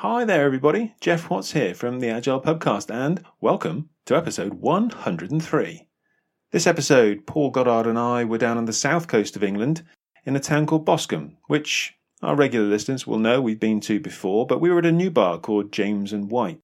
Hi 0.00 0.26
there, 0.26 0.44
everybody. 0.44 0.94
Geoff 1.00 1.30
Watts 1.30 1.52
here 1.52 1.74
from 1.74 2.00
the 2.00 2.10
Agile 2.10 2.42
Pubcast, 2.42 2.94
and 2.94 3.24
welcome 3.40 3.88
to 4.04 4.14
episode 4.14 4.52
103. 4.52 5.88
This 6.50 6.66
episode, 6.66 7.26
Paul 7.26 7.48
Goddard 7.48 7.88
and 7.88 7.98
I 7.98 8.22
were 8.22 8.36
down 8.36 8.58
on 8.58 8.66
the 8.66 8.74
south 8.74 9.08
coast 9.08 9.36
of 9.36 9.42
England 9.42 9.86
in 10.26 10.36
a 10.36 10.40
town 10.40 10.66
called 10.66 10.84
Boscombe, 10.84 11.38
which 11.46 11.94
our 12.22 12.36
regular 12.36 12.66
listeners 12.66 13.06
will 13.06 13.18
know 13.18 13.40
we've 13.40 13.58
been 13.58 13.80
to 13.80 13.98
before, 13.98 14.46
but 14.46 14.60
we 14.60 14.68
were 14.68 14.80
at 14.80 14.84
a 14.84 14.92
new 14.92 15.10
bar 15.10 15.38
called 15.38 15.72
James 15.72 16.12
and 16.12 16.30
White. 16.30 16.60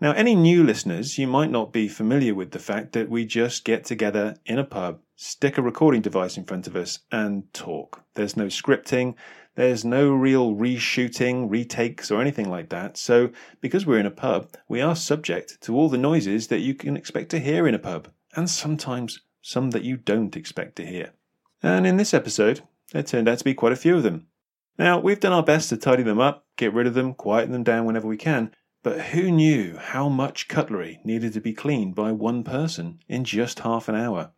Now, 0.00 0.12
any 0.12 0.34
new 0.34 0.64
listeners, 0.64 1.18
you 1.18 1.26
might 1.26 1.50
not 1.50 1.74
be 1.74 1.88
familiar 1.88 2.34
with 2.34 2.52
the 2.52 2.58
fact 2.58 2.92
that 2.92 3.10
we 3.10 3.26
just 3.26 3.66
get 3.66 3.84
together 3.84 4.34
in 4.46 4.58
a 4.58 4.64
pub, 4.64 5.00
stick 5.14 5.58
a 5.58 5.62
recording 5.62 6.00
device 6.00 6.38
in 6.38 6.44
front 6.44 6.66
of 6.66 6.74
us, 6.74 7.00
and 7.12 7.52
talk. 7.52 8.02
There's 8.14 8.36
no 8.36 8.46
scripting, 8.46 9.14
there's 9.56 9.84
no 9.84 10.12
real 10.12 10.54
reshooting, 10.54 11.50
retakes, 11.50 12.10
or 12.10 12.20
anything 12.20 12.48
like 12.48 12.68
that. 12.68 12.96
So, 12.96 13.30
because 13.60 13.86
we're 13.86 13.98
in 13.98 14.06
a 14.06 14.10
pub, 14.10 14.50
we 14.68 14.80
are 14.82 14.94
subject 14.94 15.60
to 15.62 15.74
all 15.74 15.88
the 15.88 15.98
noises 15.98 16.48
that 16.48 16.60
you 16.60 16.74
can 16.74 16.96
expect 16.96 17.30
to 17.30 17.40
hear 17.40 17.66
in 17.66 17.74
a 17.74 17.78
pub, 17.78 18.08
and 18.34 18.48
sometimes 18.48 19.22
some 19.40 19.70
that 19.70 19.82
you 19.82 19.96
don't 19.96 20.36
expect 20.36 20.76
to 20.76 20.86
hear. 20.86 21.12
And 21.62 21.86
in 21.86 21.96
this 21.96 22.12
episode, 22.12 22.60
there 22.92 23.02
turned 23.02 23.28
out 23.28 23.38
to 23.38 23.44
be 23.44 23.54
quite 23.54 23.72
a 23.72 23.76
few 23.76 23.96
of 23.96 24.02
them. 24.02 24.26
Now, 24.78 25.00
we've 25.00 25.20
done 25.20 25.32
our 25.32 25.42
best 25.42 25.70
to 25.70 25.78
tidy 25.78 26.02
them 26.02 26.20
up, 26.20 26.44
get 26.56 26.74
rid 26.74 26.86
of 26.86 26.94
them, 26.94 27.14
quieten 27.14 27.52
them 27.52 27.64
down 27.64 27.86
whenever 27.86 28.06
we 28.06 28.18
can, 28.18 28.54
but 28.82 29.00
who 29.00 29.30
knew 29.32 29.78
how 29.78 30.10
much 30.10 30.48
cutlery 30.48 31.00
needed 31.02 31.32
to 31.32 31.40
be 31.40 31.54
cleaned 31.54 31.94
by 31.94 32.12
one 32.12 32.44
person 32.44 32.98
in 33.08 33.24
just 33.24 33.60
half 33.60 33.88
an 33.88 33.94
hour? 33.94 34.32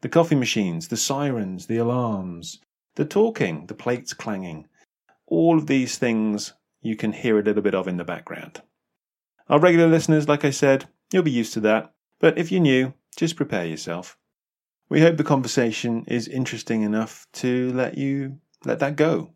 The 0.00 0.08
coffee 0.08 0.34
machines, 0.34 0.88
the 0.88 0.96
sirens, 0.96 1.66
the 1.66 1.76
alarms, 1.76 2.58
the 2.96 3.04
talking, 3.04 3.66
the 3.66 3.74
plates 3.74 4.12
clanging, 4.12 4.66
all 5.26 5.56
of 5.56 5.66
these 5.66 5.96
things 5.96 6.54
you 6.80 6.96
can 6.96 7.12
hear 7.12 7.38
a 7.38 7.42
little 7.42 7.62
bit 7.62 7.74
of 7.74 7.88
in 7.88 7.96
the 7.96 8.04
background. 8.04 8.62
Our 9.48 9.60
regular 9.60 9.86
listeners, 9.86 10.28
like 10.28 10.44
I 10.44 10.50
said, 10.50 10.88
you'll 11.12 11.22
be 11.22 11.30
used 11.30 11.52
to 11.54 11.60
that, 11.60 11.94
but 12.18 12.36
if 12.36 12.50
you're 12.50 12.60
new, 12.60 12.94
just 13.16 13.36
prepare 13.36 13.64
yourself. 13.64 14.18
We 14.88 15.00
hope 15.00 15.16
the 15.16 15.24
conversation 15.24 16.04
is 16.06 16.28
interesting 16.28 16.82
enough 16.82 17.26
to 17.34 17.72
let 17.72 17.98
you 17.98 18.38
let 18.64 18.78
that 18.80 18.96
go. 18.96 19.32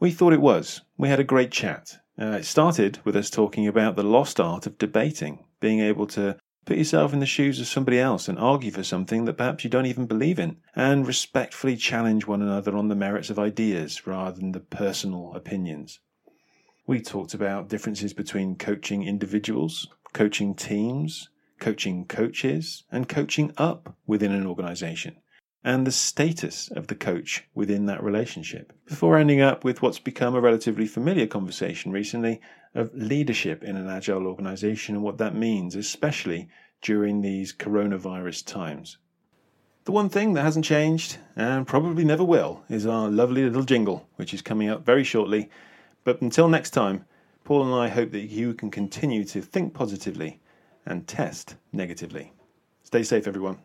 We 0.00 0.10
thought 0.10 0.32
it 0.32 0.40
was. 0.40 0.82
We 0.96 1.08
had 1.08 1.20
a 1.20 1.24
great 1.24 1.50
chat. 1.50 1.98
Uh, 2.20 2.38
it 2.38 2.44
started 2.44 2.98
with 3.04 3.16
us 3.16 3.30
talking 3.30 3.66
about 3.66 3.96
the 3.96 4.02
lost 4.02 4.38
art 4.38 4.66
of 4.66 4.78
debating, 4.78 5.44
being 5.60 5.80
able 5.80 6.06
to 6.08 6.36
put 6.64 6.76
yourself 6.76 7.12
in 7.12 7.20
the 7.20 7.26
shoes 7.26 7.60
of 7.60 7.66
somebody 7.66 7.98
else 7.98 8.28
and 8.28 8.38
argue 8.38 8.70
for 8.70 8.84
something 8.84 9.24
that 9.24 9.36
perhaps 9.36 9.64
you 9.64 9.70
don't 9.70 9.86
even 9.86 10.06
believe 10.06 10.38
in, 10.38 10.56
and 10.74 11.06
respectfully 11.06 11.76
challenge 11.76 12.26
one 12.26 12.42
another 12.42 12.76
on 12.76 12.88
the 12.88 12.94
merits 12.94 13.30
of 13.30 13.38
ideas 13.38 14.06
rather 14.06 14.38
than 14.38 14.52
the 14.52 14.60
personal 14.60 15.34
opinions. 15.34 16.00
We 16.86 17.00
talked 17.00 17.34
about 17.34 17.68
differences 17.68 18.12
between 18.12 18.56
coaching 18.56 19.02
individuals, 19.02 19.88
coaching 20.12 20.54
teams, 20.54 21.28
coaching 21.58 22.04
coaches, 22.06 22.84
and 22.90 23.08
coaching 23.08 23.52
up 23.56 23.96
within 24.06 24.32
an 24.32 24.46
organization, 24.46 25.16
and 25.64 25.86
the 25.86 25.92
status 25.92 26.70
of 26.72 26.88
the 26.88 26.94
coach 26.94 27.44
within 27.54 27.86
that 27.86 28.02
relationship, 28.02 28.72
before 28.86 29.16
ending 29.16 29.40
up 29.40 29.64
with 29.64 29.80
what's 29.80 30.00
become 30.00 30.34
a 30.34 30.40
relatively 30.40 30.86
familiar 30.86 31.26
conversation 31.26 31.92
recently 31.92 32.40
of 32.74 32.94
leadership 32.94 33.62
in 33.62 33.76
an 33.76 33.88
agile 33.88 34.26
organization 34.26 34.94
and 34.94 35.04
what 35.04 35.18
that 35.18 35.34
means, 35.34 35.74
especially 35.76 36.48
during 36.80 37.20
these 37.20 37.52
coronavirus 37.52 38.46
times. 38.46 38.98
The 39.84 39.92
one 39.92 40.08
thing 40.08 40.34
that 40.34 40.42
hasn't 40.42 40.64
changed, 40.64 41.18
and 41.34 41.66
probably 41.66 42.04
never 42.04 42.22
will, 42.22 42.62
is 42.68 42.86
our 42.86 43.08
lovely 43.08 43.44
little 43.44 43.64
jingle, 43.64 44.08
which 44.16 44.32
is 44.32 44.40
coming 44.40 44.68
up 44.68 44.84
very 44.84 45.02
shortly. 45.02 45.50
But 46.04 46.22
until 46.22 46.48
next 46.48 46.70
time, 46.70 47.04
Paul 47.44 47.64
and 47.64 47.74
I 47.74 47.88
hope 47.88 48.12
that 48.12 48.30
you 48.30 48.54
can 48.54 48.70
continue 48.70 49.24
to 49.24 49.40
think 49.40 49.74
positively 49.74 50.40
and 50.86 51.06
test 51.06 51.56
negatively. 51.72 52.32
Stay 52.84 53.02
safe, 53.02 53.26
everyone. 53.26 53.58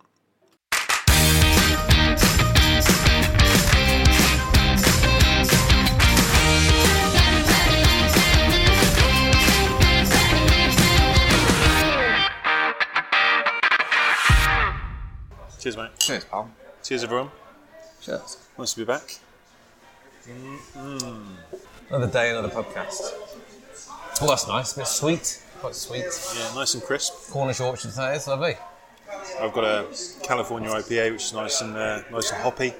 Cheers, 15.67 15.75
mate. 15.75 15.89
Cheers, 15.99 16.23
pal. 16.23 16.49
Cheers, 16.81 17.03
everyone. 17.03 17.29
Cheers. 17.99 18.37
Nice 18.57 18.71
to 18.71 18.79
be 18.79 18.85
back. 18.85 19.17
Another 21.89 22.07
day, 22.07 22.29
another 22.29 22.47
podcast. 22.47 23.11
Oh, 24.21 24.27
that's 24.29 24.47
nice. 24.47 24.77
A 24.77 24.79
bit 24.79 24.87
sweet. 24.87 25.43
Quite 25.59 25.75
sweet. 25.75 26.05
Yeah, 26.37 26.53
nice 26.55 26.73
and 26.73 26.81
crisp. 26.81 27.29
Cornish 27.31 27.59
orchard 27.59 27.91
today. 27.91 28.15
It's 28.15 28.29
lovely. 28.29 28.55
I've 29.41 29.51
got 29.51 29.65
a 29.65 29.87
California 30.23 30.69
IPA, 30.69 31.11
which 31.11 31.23
is 31.23 31.33
nice 31.33 31.59
and 31.59 31.75
uh, 31.75 32.01
nice 32.13 32.31
and 32.31 32.41
hoppy. 32.41 32.73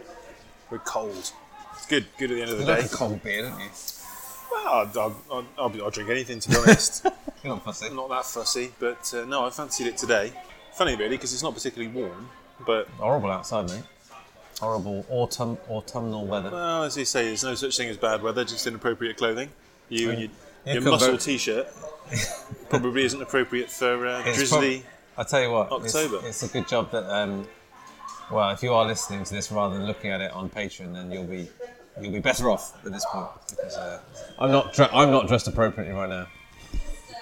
Very 0.69 0.79
cold. 0.85 1.33
It's 1.73 1.85
good. 1.89 2.05
Good 2.17 2.31
at 2.31 2.35
the 2.35 2.41
end 2.41 2.51
of 2.51 2.57
the 2.57 2.63
You 2.63 2.73
day. 2.73 2.81
like 2.83 2.91
cold 2.91 3.21
beer, 3.21 3.41
don't 3.49 3.59
you? 3.59 3.67
Well, 4.49 4.65
I'll, 4.65 4.91
I'll, 4.97 5.21
I'll, 5.29 5.45
I'll, 5.59 5.83
I'll 5.83 5.91
drink 5.91 6.09
anything 6.09 6.39
to 6.39 6.49
be 6.49 6.55
honest. 6.55 7.03
You're 7.43 7.53
not 7.53 7.65
fussy. 7.65 7.87
I'm 7.87 7.97
not 7.97 8.07
that 8.07 8.23
fussy, 8.23 8.71
but 8.79 9.13
uh, 9.13 9.25
no, 9.25 9.45
I 9.45 9.49
fancied 9.49 9.87
it 9.87 9.97
today. 9.97 10.31
Funny, 10.71 10.95
really, 10.95 11.17
because 11.17 11.33
it's 11.33 11.43
not 11.43 11.53
particularly 11.53 11.91
warm. 11.93 12.29
But 12.65 12.87
Horrible 12.97 13.31
outside, 13.31 13.69
mate. 13.69 13.83
Horrible 14.59 15.05
autumn, 15.09 15.57
autumnal 15.69 16.25
weather. 16.25 16.49
well, 16.49 16.83
as 16.83 16.97
you 16.97 17.05
say, 17.05 17.25
there's 17.25 17.43
no 17.43 17.53
such 17.53 17.77
thing 17.77 17.89
as 17.89 17.97
bad 17.97 18.23
weather, 18.23 18.43
just 18.43 18.65
inappropriate 18.65 19.17
clothing. 19.17 19.49
You 19.89 20.09
and 20.09 20.19
your, 20.19 20.29
You 20.65 20.73
your 20.73 20.81
muscle 20.81 21.11
vote- 21.11 21.21
t-shirt 21.21 21.67
probably 22.69 23.05
isn't 23.05 23.21
appropriate 23.21 23.69
for 23.69 24.07
uh, 24.07 24.23
It's 24.25 24.37
drizzly. 24.37 24.83
I 25.17 25.23
tell 25.23 25.41
you 25.41 25.51
what, 25.51 25.67
it's- 25.67 25.95
October. 25.95 26.27
It's, 26.27 26.43
a 26.43 26.47
good 26.47 26.67
job 26.67 26.91
that. 26.91 27.03
Um, 27.13 27.47
well, 28.31 28.49
if 28.49 28.61
you 28.61 28.73
are 28.73 28.85
listening 28.85 29.23
to 29.23 29.33
this 29.33 29.51
rather 29.51 29.75
than 29.77 29.85
looking 29.85 30.11
at 30.11 30.19
it 30.21 30.31
on 30.31 30.49
Patreon, 30.49 30.93
then 30.93 31.11
you'll 31.11 31.23
be 31.23 31.47
you'll 32.01 32.11
be 32.11 32.19
better 32.19 32.49
off 32.49 32.83
at 32.85 32.91
this 32.91 33.05
point 33.05 33.27
because 33.49 33.75
uh, 33.77 33.99
I'm 34.37 34.51
not 34.51 34.73
dre- 34.73 34.89
I'm 34.91 35.11
not 35.11 35.27
dressed 35.27 35.47
appropriately 35.47 35.93
right 35.93 36.09
now. 36.09 36.27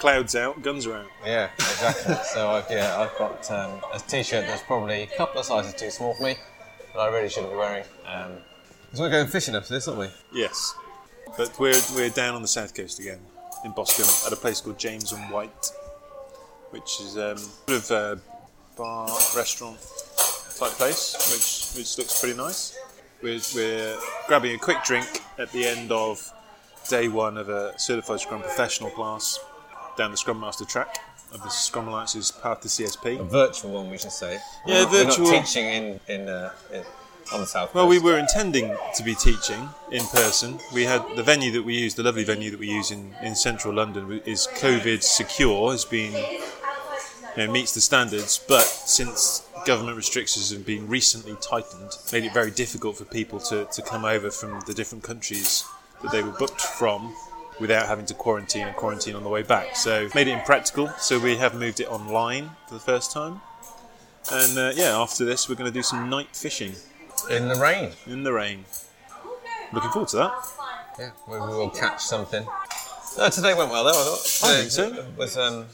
Clouds 0.05 0.35
out, 0.35 0.61
guns 0.61 0.85
are 0.85 0.97
out. 0.97 1.07
Yeah, 1.25 1.49
exactly. 1.57 2.13
so 2.25 2.51
I've, 2.51 2.69
yeah, 2.69 2.95
I've 2.99 3.17
got 3.17 3.49
um, 3.49 3.81
a 3.91 3.97
t-shirt 3.97 4.45
that's 4.45 4.61
probably 4.61 5.01
a 5.01 5.07
couple 5.07 5.39
of 5.39 5.47
sizes 5.47 5.73
too 5.73 5.89
small 5.89 6.13
for 6.13 6.21
me, 6.21 6.35
but 6.93 6.99
I 6.99 7.07
really 7.07 7.27
shouldn't 7.27 7.53
be 7.53 7.57
wearing. 7.57 7.85
Um, 8.05 8.33
so 8.93 9.01
we're 9.01 9.09
going 9.09 9.25
fishing 9.25 9.55
after 9.55 9.73
this, 9.73 9.87
aren't 9.87 10.01
we? 10.01 10.09
Yes, 10.31 10.75
but 11.35 11.57
we're 11.57 11.81
we're 11.95 12.11
down 12.11 12.35
on 12.35 12.43
the 12.43 12.47
south 12.47 12.75
coast 12.75 12.99
again 12.99 13.17
in 13.63 13.71
Boscombe 13.71 14.27
at 14.27 14.31
a 14.31 14.35
place 14.35 14.61
called 14.61 14.77
James 14.77 15.11
and 15.11 15.27
White, 15.31 15.71
which 16.69 17.01
is 17.01 17.17
um, 17.17 17.37
sort 17.39 17.69
of 17.69 17.89
a 17.89 18.19
bar 18.77 19.07
restaurant 19.35 19.79
type 20.59 20.73
place, 20.73 21.15
which 21.33 21.79
which 21.79 21.97
looks 21.97 22.19
pretty 22.19 22.37
nice. 22.37 22.77
We're, 23.23 23.39
we're 23.55 23.97
grabbing 24.27 24.53
a 24.53 24.59
quick 24.59 24.83
drink 24.83 25.23
at 25.39 25.51
the 25.51 25.65
end 25.65 25.91
of 25.91 26.31
day 26.91 27.07
one 27.07 27.39
of 27.39 27.49
a 27.49 27.73
certified 27.79 28.19
Scrum 28.19 28.41
professional 28.43 28.91
class 28.91 29.39
down 29.97 30.11
the 30.11 30.17
Scrum 30.17 30.39
Master 30.39 30.65
track 30.65 30.97
of 31.31 31.41
the 31.43 31.49
Scrum 31.49 31.87
Alliance's 31.87 32.31
path 32.31 32.61
to 32.61 32.67
CSP. 32.67 33.19
A 33.19 33.23
virtual 33.23 33.71
one, 33.71 33.89
we 33.89 33.97
should 33.97 34.11
say. 34.11 34.39
Yeah, 34.65 34.75
We're 34.75 34.81
not- 34.83 34.91
virtual. 34.91 35.25
We're 35.25 35.31
not 35.33 35.45
teaching 35.45 35.65
in 35.65 35.99
in, 36.07 36.29
uh, 36.29 36.53
in 36.73 36.83
on 37.33 37.39
the 37.41 37.47
south. 37.47 37.73
Well, 37.73 37.87
we 37.87 37.99
were 37.99 38.19
intending 38.19 38.75
to 38.95 39.03
be 39.03 39.15
teaching 39.15 39.69
in 39.91 40.05
person. 40.07 40.59
We 40.71 40.83
had 40.83 41.03
the 41.15 41.23
venue 41.23 41.51
that 41.53 41.63
we 41.63 41.75
use, 41.75 41.95
the 41.95 42.03
lovely 42.03 42.23
venue 42.23 42.51
that 42.51 42.59
we 42.59 42.67
use 42.69 42.91
in, 42.91 43.15
in 43.21 43.35
central 43.35 43.73
London, 43.73 44.21
is 44.25 44.47
COVID 44.57 45.01
secure, 45.01 45.71
has 45.71 45.85
been 45.85 46.13
you 46.13 46.39
know, 47.37 47.51
meets 47.51 47.73
the 47.73 47.81
standards. 47.81 48.39
But 48.47 48.61
since 48.63 49.43
government 49.65 49.97
restrictions 49.97 50.51
have 50.51 50.65
been 50.65 50.87
recently 50.87 51.35
tightened, 51.41 51.91
made 52.13 52.25
it 52.25 52.33
very 52.33 52.51
difficult 52.51 52.97
for 52.97 53.05
people 53.05 53.39
to, 53.39 53.65
to 53.65 53.81
come 53.81 54.05
over 54.05 54.29
from 54.29 54.59
the 54.67 54.73
different 54.75 55.03
countries 55.03 55.63
that 56.03 56.11
they 56.11 56.21
were 56.21 56.31
booked 56.31 56.61
from 56.61 57.15
without 57.59 57.87
having 57.87 58.05
to 58.05 58.13
quarantine 58.13 58.67
and 58.67 58.75
quarantine 58.75 59.15
on 59.15 59.23
the 59.23 59.29
way 59.29 59.43
back. 59.43 59.75
So 59.75 60.09
made 60.13 60.27
it 60.27 60.37
impractical. 60.37 60.89
So 60.97 61.19
we 61.19 61.37
have 61.37 61.55
moved 61.55 61.79
it 61.79 61.87
online 61.87 62.51
for 62.67 62.73
the 62.73 62.79
first 62.79 63.11
time. 63.11 63.41
And 64.31 64.57
uh, 64.57 64.71
yeah, 64.75 64.99
after 64.99 65.23
this, 65.23 65.47
we're 65.47 65.55
going 65.55 65.71
to 65.71 65.73
do 65.73 65.83
some 65.83 66.09
night 66.09 66.29
fishing 66.33 66.73
in 67.29 67.47
the 67.47 67.55
rain. 67.55 67.91
in 68.07 68.23
the 68.23 68.33
rain. 68.33 68.65
Looking 69.71 69.91
forward 69.91 70.09
to 70.09 70.17
that. 70.17 70.33
Yeah, 70.99 71.11
we, 71.27 71.37
will 71.37 71.69
catch 71.69 72.01
something. 72.01 72.45
No, 73.17 73.29
today 73.29 73.53
went 73.53 73.71
well 73.71 73.83
though. 73.83 73.89
I 73.89 73.93
thought. 73.93 74.49
I 74.49 74.55
think 74.55 74.71
so. 74.71 75.05
Was, 75.17 75.37
um, 75.37 75.65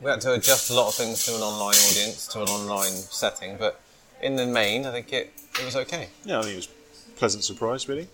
we 0.00 0.10
had 0.10 0.20
to 0.22 0.34
adjust 0.34 0.70
a 0.70 0.74
lot 0.74 0.88
of 0.88 0.94
things 0.94 1.24
to 1.26 1.34
an 1.34 1.40
online 1.40 1.74
audience, 1.74 2.26
to 2.28 2.42
an 2.42 2.48
online 2.48 2.92
setting, 2.92 3.56
but 3.56 3.80
in 4.20 4.36
the 4.36 4.46
main, 4.46 4.86
I 4.86 4.92
think 4.92 5.12
it, 5.12 5.32
it 5.58 5.64
was 5.64 5.76
okay. 5.76 6.08
Yeah, 6.24 6.38
I 6.38 6.42
think 6.42 6.54
it 6.54 6.56
was 6.56 6.68
a 7.08 7.18
pleasant 7.18 7.44
surprise, 7.44 7.88
really. 7.88 8.08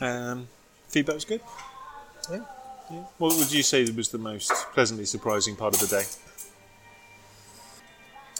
Um, 0.00 0.48
feedback 0.88 1.14
was 1.14 1.24
good. 1.24 1.40
Yeah. 2.30 2.40
What 3.18 3.36
would 3.36 3.52
you 3.52 3.62
say 3.62 3.90
was 3.90 4.10
the 4.10 4.18
most 4.18 4.52
pleasantly 4.72 5.06
surprising 5.06 5.56
part 5.56 5.74
of 5.74 5.80
the 5.80 5.96
day? 5.96 6.04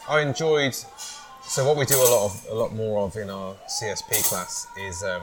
I 0.08 0.20
enjoyed. 0.20 0.74
So 1.42 1.66
what 1.66 1.76
we 1.76 1.84
do 1.84 1.96
a 1.96 2.10
lot 2.10 2.26
of, 2.26 2.46
a 2.50 2.54
lot 2.54 2.72
more 2.74 3.00
of 3.00 3.16
in 3.16 3.30
our 3.30 3.54
CSP 3.68 4.28
class 4.28 4.66
is 4.78 5.02
um, 5.02 5.22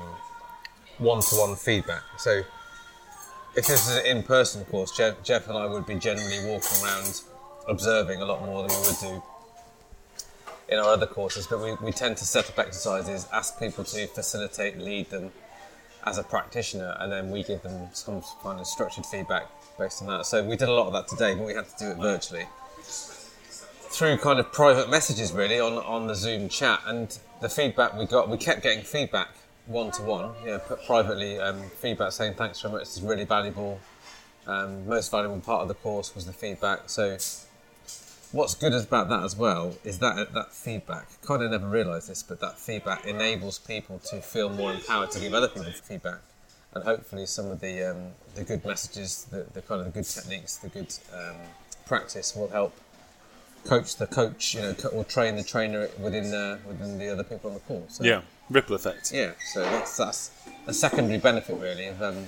one-to-one 0.98 1.56
feedback. 1.56 2.04
So 2.18 2.44
if 3.56 3.68
this 3.68 3.90
is 3.90 3.98
an 3.98 4.06
in-person 4.06 4.66
course, 4.66 4.96
Geoff, 4.96 5.22
Geoff 5.24 5.48
and 5.48 5.58
I 5.58 5.68
would 5.68 5.86
be 5.86 5.96
generally 5.96 6.46
walking 6.46 6.84
around 6.84 7.22
observing 7.68 8.22
a 8.22 8.26
lot 8.26 8.42
more 8.42 8.68
than 8.68 8.78
we 8.78 8.88
would 8.88 9.00
do 9.00 9.24
in 10.70 10.80
our 10.80 10.90
other 10.90 11.08
courses. 11.08 11.48
But 11.48 11.62
we, 11.62 11.76
we 11.86 11.92
tend 11.92 12.18
to 12.18 12.26
set 12.26 12.50
up 12.50 12.60
exercises, 12.60 13.28
ask 13.32 13.60
people 13.60 13.84
to 13.86 14.08
facilitate, 14.08 14.78
lead 14.80 15.10
them 15.10 15.32
as 16.06 16.18
a 16.18 16.24
practitioner, 16.24 16.96
and 17.00 17.12
then 17.12 17.30
we 17.30 17.44
give 17.44 17.62
them 17.62 17.88
some 17.94 18.22
kind 18.42 18.60
of 18.60 18.68
structured 18.68 19.06
feedback 19.06 19.48
based 19.78 20.02
on 20.02 20.08
that. 20.10 20.26
So 20.26 20.44
we 20.44 20.56
did 20.56 20.70
a 20.70 20.74
lot 20.74 20.88
of 20.88 20.94
that 20.94 21.08
today, 21.08 21.36
but 21.36 21.46
we 21.46 21.54
had 21.54 21.66
to 21.66 21.76
do 21.78 21.92
it 21.92 21.98
virtually. 21.98 22.46
Through 22.84 24.18
kind 24.18 24.40
of 24.40 24.52
private 24.52 24.90
messages 24.90 25.32
really 25.32 25.60
on, 25.60 25.74
on 25.74 26.08
the 26.08 26.16
Zoom 26.16 26.50
chat. 26.50 26.82
And 26.86 27.18
the 27.42 27.50
feedback 27.50 27.96
we 27.98 28.06
got 28.06 28.30
we 28.30 28.38
kept 28.38 28.64
getting 28.64 28.84
feedback 28.84 29.30
one 29.66 29.92
to 29.92 30.02
one 30.02 30.32
you 30.44 30.52
know 30.52 30.60
privately 30.86 31.40
um, 31.40 31.62
feedback 31.78 32.12
saying 32.12 32.34
thanks 32.34 32.60
very 32.62 32.74
much 32.74 32.82
this 32.84 32.98
is 32.98 33.04
really 33.04 33.26
valuable. 33.26 33.80
Um, 34.46 34.86
most 34.88 35.10
valuable 35.10 35.40
part 35.40 35.62
of 35.62 35.68
the 35.68 35.76
course 35.76 36.16
was 36.16 36.26
the 36.26 36.34
feedback. 36.34 36.90
So 36.90 37.18
what's 38.34 38.56
good 38.56 38.74
about 38.74 39.08
that 39.10 39.24
as 39.24 39.36
well 39.38 39.76
is 39.86 40.00
that 40.00 40.34
that 40.34 40.52
feedback 40.52 41.08
kind 41.22 41.42
of 41.42 41.52
never 41.52 41.68
realised 41.68 42.10
this 42.10 42.22
but 42.24 42.40
that 42.42 42.60
feedback 42.60 43.06
enables 43.06 43.60
people 43.60 44.00
to 44.00 44.20
feel 44.22 44.50
more 44.50 44.74
empowered 44.74 45.10
to 45.12 45.20
give 45.20 45.34
other 45.34 45.48
people 45.48 45.72
feedback 45.72 46.20
and 46.74 46.84
hopefully 46.84 47.26
some 47.26 47.48
of 47.50 47.62
the 47.62 47.92
um, 47.92 48.08
the 48.36 48.44
good 48.44 48.66
messages 48.66 49.26
the, 49.32 49.46
the 49.54 49.62
kind 49.62 49.80
of 49.80 49.86
the 49.86 49.92
good 49.92 50.06
techniques 50.06 50.58
the 50.58 50.68
good 50.70 50.94
um, 51.14 51.36
practice 51.86 52.36
will 52.36 52.50
help 52.50 52.74
coach 53.66 53.96
the 53.96 54.08
coach, 54.08 54.56
you 54.56 54.62
know, 54.62 54.76
or 54.92 55.04
train 55.04 55.36
the 55.36 55.44
trainer 55.44 55.88
within 56.00 56.32
the 56.32 56.60
within 56.68 56.98
the 56.98 57.10
other 57.12 57.24
people 57.24 57.50
on 57.50 57.54
the 57.56 57.62
course. 57.62 57.96
So, 57.98 58.04
Yeah, 58.04 58.22
ripple 58.50 58.76
effect. 58.76 59.12
yeah. 59.14 59.32
So 59.54 59.62
that's 59.62 59.98
that's 59.98 60.32
a 60.68 60.74
secondary 60.74 61.20
benefit 61.20 61.58
really 61.58 61.88
of 61.88 62.02
um, 62.02 62.26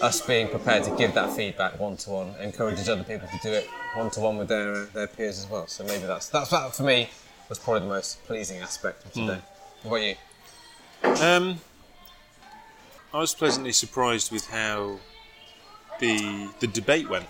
us 0.00 0.20
being 0.20 0.48
prepared 0.48 0.84
to 0.84 0.90
give 0.96 1.14
that 1.14 1.32
feedback 1.34 1.78
one 1.78 1.96
to 1.98 2.10
one, 2.10 2.34
encourages 2.40 2.88
other 2.88 3.04
people 3.04 3.28
to 3.28 3.38
do 3.42 3.52
it 3.52 3.68
one 3.96 4.10
to 4.10 4.20
one 4.20 4.36
with 4.38 4.48
their 4.48 4.74
uh, 4.74 4.86
their 4.92 5.06
peers 5.06 5.38
as 5.38 5.48
well. 5.48 5.66
So 5.66 5.84
maybe 5.84 6.06
that's 6.06 6.28
that's 6.28 6.50
that 6.50 6.74
for 6.74 6.82
me 6.84 7.08
was 7.48 7.58
probably 7.58 7.80
the 7.80 7.86
most 7.88 8.22
pleasing 8.24 8.58
aspect 8.60 9.04
of 9.04 9.12
today. 9.12 9.40
What 9.82 9.98
about 9.98 10.06
you? 11.20 11.24
Um, 11.26 11.58
I 13.12 13.18
was 13.18 13.34
pleasantly 13.34 13.72
surprised 13.72 14.30
with 14.30 14.46
how 14.48 14.98
the 15.98 16.48
the 16.60 16.66
debate 16.66 17.08
went. 17.08 17.26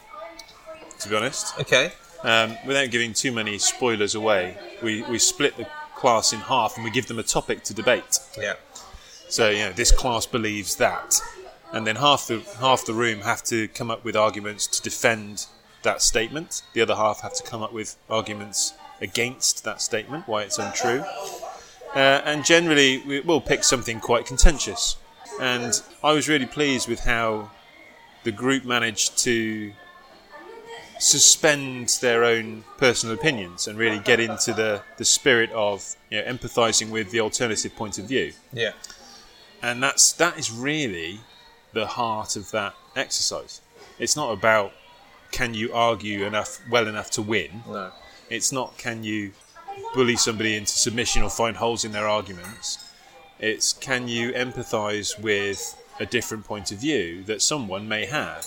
To 1.01 1.09
be 1.09 1.17
honest, 1.17 1.59
Okay. 1.59 1.93
um, 2.25 2.59
without 2.67 2.91
giving 2.91 3.15
too 3.15 3.33
many 3.33 3.57
spoilers 3.57 4.15
away, 4.15 4.55
we, 4.83 5.03
we 5.05 5.19
split 5.19 5.57
the 5.57 5.67
class 5.97 6.35
in 6.35 6.41
half 6.41 6.77
and 6.77 6.85
we 6.85 6.91
give 6.91 7.07
them 7.07 7.19
a 7.19 7.23
topic 7.23 7.63
to 7.65 7.73
debate. 7.73 8.19
Yeah. 8.39 8.57
So 9.31 9.49
you 9.49 9.61
know, 9.61 9.73
this 9.73 9.91
class 9.93 10.27
believes 10.27 10.77
that, 10.77 11.19
and 11.73 11.87
then 11.87 11.97
half 11.97 12.27
the 12.27 12.41
half 12.59 12.85
the 12.85 12.95
room 12.95 13.21
have 13.21 13.43
to 13.45 13.69
come 13.69 13.91
up 13.91 14.05
with 14.05 14.17
arguments 14.17 14.67
to 14.67 14.83
defend 14.83 15.47
that 15.83 16.03
statement. 16.03 16.63
The 16.75 16.83
other 16.83 16.95
half 16.97 17.21
have 17.21 17.35
to 17.35 17.43
come 17.43 17.63
up 17.63 17.73
with 17.73 17.97
arguments 18.09 18.75
against 19.01 19.65
that 19.65 19.81
statement, 19.81 20.29
why 20.29 20.43
it's 20.43 20.59
untrue. 20.59 21.03
Uh, 21.95 22.21
and 22.25 22.45
generally, 22.45 22.99
we 23.07 23.21
will 23.21 23.41
pick 23.41 23.65
something 23.65 23.99
quite 23.99 24.27
contentious. 24.27 24.97
And 25.41 25.81
I 26.05 26.13
was 26.13 26.29
really 26.29 26.47
pleased 26.47 26.87
with 26.89 27.01
how 27.01 27.51
the 28.25 28.33
group 28.33 28.65
managed 28.65 29.17
to 29.19 29.73
suspend 30.99 31.89
their 32.03 32.25
own 32.25 32.63
personal 32.77 33.15
opinions 33.15 33.67
and 33.67 33.79
really 33.79 33.99
get 34.01 34.21
into 34.21 34.53
the, 34.53 34.83
the 34.99 35.05
spirit 35.05 35.51
of 35.53 35.97
you 36.11 36.21
know, 36.23 36.31
empathizing 36.31 36.91
with 36.91 37.11
the 37.11 37.21
alternative 37.21 37.75
point 37.75 37.99
of 37.99 38.05
view 38.05 38.33
Yeah. 38.53 38.73
and 39.63 39.83
that's 39.83 40.13
that 40.13 40.39
is 40.39 40.51
really 40.53 41.21
the 41.73 41.87
heart 41.87 42.37
of 42.37 42.51
that 42.51 42.75
exercise. 42.97 43.61
It's 43.99 44.17
not 44.17 44.33
about 44.33 44.73
can 45.31 45.55
you 45.55 45.73
argue 45.73 46.25
enough 46.27 46.59
well 46.71 46.89
enough 46.89 47.11
to 47.13 47.23
win. 47.23 47.63
No. 47.69 47.91
It's 48.29 48.51
not 48.53 48.77
can 48.79 49.05
you 49.05 49.33
bully 49.95 50.17
somebody 50.17 50.57
into 50.57 50.73
submission 50.73 51.23
or 51.23 51.31
find 51.31 51.57
holes 51.57 51.85
in 51.85 51.93
their 51.93 52.09
arguments. 52.09 52.79
It's 53.39 53.73
can 53.73 54.09
you 54.09 54.33
empathise 54.33 55.19
with 55.21 55.77
a 55.99 56.07
different 56.07 56.45
point 56.45 56.73
of 56.73 56.79
view 56.79 57.23
that 57.25 57.43
someone 57.43 57.87
may 57.89 58.07
have 58.07 58.47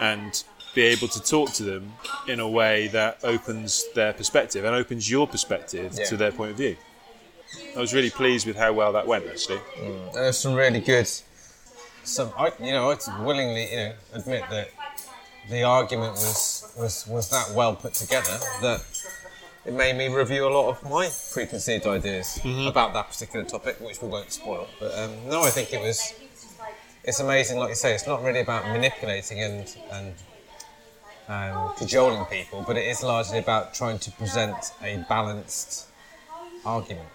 and 0.00 0.42
be 0.74 0.82
able 0.82 1.08
to 1.08 1.20
talk 1.22 1.52
to 1.52 1.62
them 1.62 1.92
in 2.28 2.38
a 2.40 2.48
way 2.48 2.88
that 2.88 3.18
opens 3.24 3.84
their 3.94 4.12
perspective 4.12 4.64
and 4.64 4.74
opens 4.74 5.10
your 5.10 5.26
perspective 5.26 5.94
Yeah. 5.96 6.04
to 6.06 6.16
their 6.16 6.30
point 6.32 6.50
of 6.52 6.56
view. 6.56 6.76
I 7.76 7.80
was 7.80 7.94
really 7.94 8.10
pleased 8.10 8.46
with 8.46 8.56
how 8.56 8.72
well 8.74 8.92
that 8.92 9.06
went 9.06 9.26
actually. 9.26 9.58
Mm, 9.80 10.12
There's 10.12 10.38
some 10.38 10.54
really 10.54 10.80
good. 10.80 11.08
Some, 12.08 12.32
I, 12.38 12.52
you 12.58 12.72
know, 12.72 12.90
I'd 12.90 13.00
willingly, 13.20 13.70
you 13.70 13.76
know, 13.76 13.92
admit 14.14 14.44
that 14.50 14.70
the 15.50 15.62
argument 15.62 16.12
was 16.12 16.72
was 16.78 17.06
was 17.06 17.28
that 17.30 17.52
well 17.54 17.74
put 17.74 17.94
together 17.94 18.38
that 18.62 18.82
it 19.64 19.74
made 19.74 19.96
me 19.96 20.08
review 20.08 20.46
a 20.46 20.48
lot 20.48 20.68
of 20.70 20.82
my 20.88 21.10
preconceived 21.32 21.86
ideas 21.86 22.40
about 22.66 22.94
that 22.94 23.08
particular 23.08 23.44
topic, 23.44 23.78
which 23.80 24.00
we 24.00 24.08
won't 24.08 24.32
spoil. 24.32 24.66
But 24.80 24.98
um, 24.98 25.28
no, 25.28 25.42
I 25.42 25.50
think 25.50 25.72
it 25.72 25.80
was. 25.80 26.14
It's 27.04 27.20
amazing, 27.20 27.58
like 27.58 27.70
you 27.70 27.74
say. 27.74 27.94
It's 27.94 28.06
not 28.06 28.22
really 28.22 28.40
about 28.40 28.66
manipulating 28.66 29.40
and 29.42 29.76
and 29.90 30.14
um, 31.28 31.74
cajoling 31.76 32.24
people, 32.26 32.64
but 32.66 32.76
it 32.76 32.86
is 32.86 33.02
largely 33.02 33.38
about 33.38 33.74
trying 33.74 33.98
to 33.98 34.10
present 34.12 34.72
a 34.82 35.04
balanced 35.08 35.88
argument. 36.64 37.08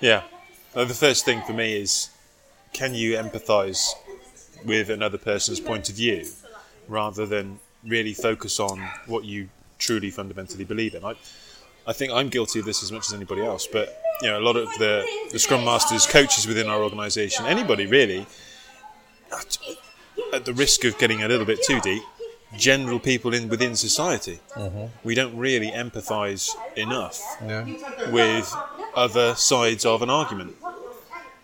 Yeah. 0.00 0.24
Uh, 0.74 0.84
the 0.84 0.94
first 0.94 1.24
thing 1.24 1.40
for 1.42 1.52
me 1.52 1.76
is 1.76 2.10
can 2.74 2.94
you 2.94 3.16
empathise 3.16 3.92
with 4.64 4.90
another 4.90 5.16
person's 5.16 5.60
point 5.60 5.88
of 5.88 5.94
view 5.96 6.26
rather 6.88 7.24
than 7.24 7.58
really 7.86 8.12
focus 8.12 8.60
on 8.60 8.78
what 9.06 9.24
you 9.24 9.48
truly 9.78 10.10
fundamentally 10.10 10.64
believe 10.64 10.94
in? 10.94 11.04
I, 11.04 11.14
I 11.86 11.92
think 11.92 12.12
I'm 12.12 12.28
guilty 12.28 12.58
of 12.58 12.66
this 12.66 12.82
as 12.82 12.92
much 12.92 13.06
as 13.06 13.14
anybody 13.14 13.42
else, 13.42 13.66
but 13.66 14.02
you 14.20 14.28
know, 14.28 14.38
a 14.38 14.44
lot 14.44 14.56
of 14.56 14.68
the, 14.78 15.06
the 15.32 15.38
Scrum 15.38 15.64
Masters, 15.64 16.06
coaches 16.06 16.46
within 16.46 16.68
our 16.68 16.82
organisation, 16.82 17.46
anybody 17.46 17.86
really, 17.86 18.26
at, 19.32 19.58
at 20.32 20.44
the 20.44 20.52
risk 20.52 20.84
of 20.84 20.98
getting 20.98 21.22
a 21.22 21.28
little 21.28 21.46
bit 21.46 21.62
too 21.62 21.80
deep, 21.80 22.02
general 22.56 22.98
people 22.98 23.34
in 23.34 23.48
within 23.48 23.76
society, 23.76 24.40
mm-hmm. 24.54 24.86
we 25.02 25.14
don't 25.14 25.36
really 25.36 25.70
empathise 25.70 26.50
enough 26.76 27.20
Yeah. 27.44 27.64
with 28.10 28.54
other 28.94 29.34
sides 29.34 29.84
of 29.84 30.02
an 30.02 30.10
argument. 30.10 30.56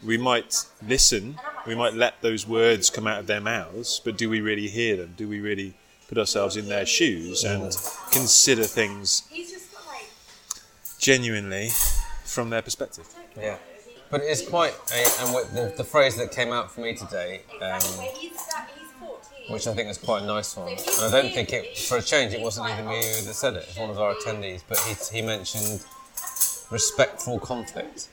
We 0.05 0.17
might 0.17 0.65
listen, 0.87 1.39
we 1.67 1.75
might 1.75 1.95
let 1.95 2.21
those 2.23 2.47
words 2.47 2.89
come 2.89 3.07
out 3.07 3.19
of 3.21 3.27
their 3.27 3.41
mouths, 3.41 4.01
but 4.03 4.17
do 4.17 4.31
we 4.31 4.41
really 4.41 4.69
hear 4.69 4.97
them? 4.97 5.15
Do 5.17 5.29
we 5.29 5.41
really 5.41 5.75
put 6.09 6.17
ourselves 6.19 6.57
in 6.57 6.69
their 6.69 6.87
shoes 6.87 7.45
and 7.45 7.77
consider 8.11 8.65
things 8.65 9.23
genuinely 10.99 11.69
from 12.25 12.51
their 12.51 12.63
perspective? 12.63 13.07
Yeah. 13.37 13.57
But 14.11 14.23
it 14.23 14.31
is 14.31 14.43
quite 14.43 14.75
a, 14.93 15.07
and 15.23 15.57
the, 15.57 15.75
the 15.77 15.85
phrase 15.85 16.17
that 16.17 16.33
came 16.33 16.53
out 16.53 16.73
for 16.73 16.81
me 16.81 16.95
today, 16.95 17.43
um, 17.63 17.81
which 19.51 19.69
I 19.69 19.75
think 19.75 19.89
is 19.89 19.99
quite 19.99 20.23
a 20.23 20.27
nice 20.27 20.57
one. 20.57 20.73
And 20.73 21.15
I 21.15 21.23
don't 21.23 21.33
think 21.33 21.53
it, 21.53 21.79
for 21.79 21.99
a 21.99 22.03
change, 22.03 22.33
it 22.33 22.41
wasn't 22.41 22.71
even 22.71 22.89
me 22.89 23.01
that 23.01 23.35
said 23.35 23.55
it. 23.55 23.67
It's 23.69 23.79
one 23.79 23.91
of 23.91 24.01
our 24.01 24.15
attendees, 24.15 24.63
but 24.67 24.79
he, 24.79 24.95
he 25.17 25.23
mentioned 25.23 25.85
respectful 26.71 27.39
conflict. 27.39 28.09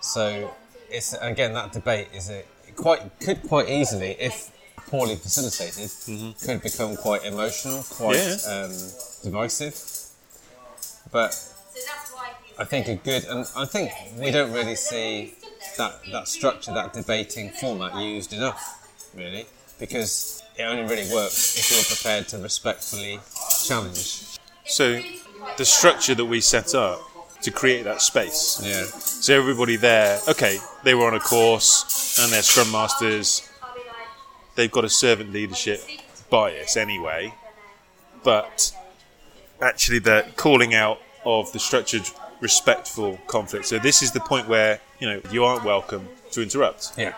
So 0.00 0.54
it's 0.90 1.14
again 1.14 1.54
that 1.54 1.72
debate 1.72 2.08
is 2.14 2.30
a 2.30 2.44
quite 2.76 3.18
could 3.20 3.42
quite 3.48 3.68
easily, 3.68 4.16
if 4.20 4.50
poorly 4.88 5.16
facilitated, 5.16 5.90
could 6.44 6.62
become 6.62 6.96
quite 6.96 7.24
emotional, 7.24 7.82
quite 7.90 8.16
Yeah. 8.16 8.36
um, 8.46 8.72
divisive. 9.24 9.74
But 11.10 11.32
I 12.58 12.64
think 12.64 12.88
a 12.88 12.94
good, 12.96 13.24
and 13.24 13.46
I 13.56 13.64
think 13.64 13.90
we 14.18 14.30
don't 14.30 14.52
really 14.52 14.76
see 14.76 15.34
that 15.76 16.00
that 16.12 16.28
structure, 16.28 16.72
that 16.72 16.92
debating 16.92 17.50
format 17.50 17.96
used 17.96 18.32
enough, 18.32 18.88
really, 19.14 19.46
because 19.78 20.42
it 20.56 20.62
only 20.62 20.84
really 20.84 21.12
works 21.12 21.58
if 21.58 21.70
you're 21.70 21.84
prepared 21.96 22.28
to 22.28 22.38
respectfully 22.38 23.20
challenge. 23.66 24.38
So, 24.66 25.02
the 25.58 25.64
structure 25.64 26.14
that 26.14 26.24
we 26.24 26.40
set 26.40 26.74
up 26.74 27.00
to 27.42 27.50
create 27.50 27.84
that 27.84 28.02
space. 28.02 28.60
Yeah. 28.62 28.84
So, 28.84 29.34
everybody 29.34 29.76
there, 29.76 30.20
okay, 30.28 30.58
they 30.84 30.94
were 30.94 31.06
on 31.06 31.14
a 31.14 31.20
course 31.20 32.18
and 32.20 32.32
they're 32.32 32.42
Scrum 32.42 32.70
Masters, 32.72 33.48
they've 34.54 34.70
got 34.70 34.84
a 34.84 34.90
servant 34.90 35.32
leadership 35.32 35.80
bias 36.30 36.76
anyway, 36.76 37.34
but 38.24 38.72
actually 39.60 40.00
the 40.00 40.26
calling 40.36 40.74
out 40.74 41.00
of 41.24 41.52
the 41.52 41.58
structured, 41.58 42.08
respectful 42.40 43.18
conflict. 43.26 43.66
So 43.66 43.78
this 43.78 44.02
is 44.02 44.12
the 44.12 44.20
point 44.20 44.48
where 44.48 44.80
you 45.00 45.08
know 45.08 45.20
you 45.30 45.44
aren't 45.44 45.64
welcome 45.64 46.08
to 46.32 46.42
interrupt. 46.42 46.92
Yeah. 46.96 47.14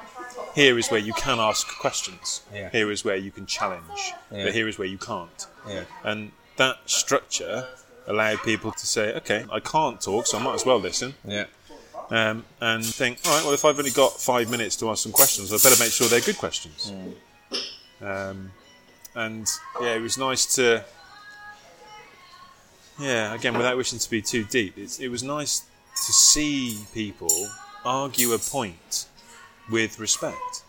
Here 0.55 0.79
is 0.79 0.89
where 0.89 1.01
you 1.01 1.13
can 1.13 1.39
ask 1.39 1.67
questions. 1.79 2.43
Yeah. 2.53 2.71
Here 2.71 2.91
is 2.91 3.05
where 3.05 3.17
you 3.17 3.31
can 3.31 3.47
challenge. 3.47 4.13
Yeah. 4.33 4.45
But 4.45 4.55
here 4.55 4.67
is 4.67 4.79
where 4.79 4.89
you 4.89 4.99
can't. 4.99 5.47
Yeah. 5.69 5.85
And 6.03 6.33
that 6.57 6.79
structure 6.87 7.69
allowed 8.09 8.43
people 8.43 8.73
to 8.73 8.87
say, 8.87 9.15
okay, 9.15 9.45
I 9.53 9.61
can't 9.61 10.01
talk, 10.01 10.27
so 10.27 10.39
I 10.39 10.43
might 10.43 10.55
as 10.55 10.67
well 10.67 10.79
listen. 10.79 11.15
Yeah. 11.25 11.45
Um, 12.11 12.45
and 12.61 12.85
think, 12.85 13.19
all 13.27 13.37
right, 13.37 13.45
well, 13.45 13.53
if 13.53 13.65
I've 13.65 13.79
only 13.79 13.91
got 13.91 14.19
five 14.19 14.51
minutes 14.51 14.77
to 14.77 14.91
ask 14.91 15.03
some 15.03 15.13
questions, 15.13 15.53
I 15.53 15.57
better 15.57 15.83
make 15.83 15.93
sure 15.93 16.09
they're 16.09 16.21
good 16.21 16.39
questions. 16.39 16.93
Um, 18.01 18.51
and 19.15 19.47
yeah, 19.81 19.95
it 19.95 20.01
was 20.01 20.17
nice 20.17 20.57
to. 20.57 20.85
Yeah, 22.99 23.35
again, 23.35 23.57
without 23.57 23.77
wishing 23.77 23.99
to 23.99 24.11
be 24.11 24.21
too 24.21 24.45
deep, 24.45 24.77
it's, 24.77 24.99
it 24.99 25.09
was 25.09 25.23
nice 25.23 25.61
to 25.61 26.13
see 26.13 26.79
people 26.93 27.49
argue 27.85 28.33
a 28.33 28.39
point 28.39 29.07
with 29.71 30.01
respect. 30.01 30.65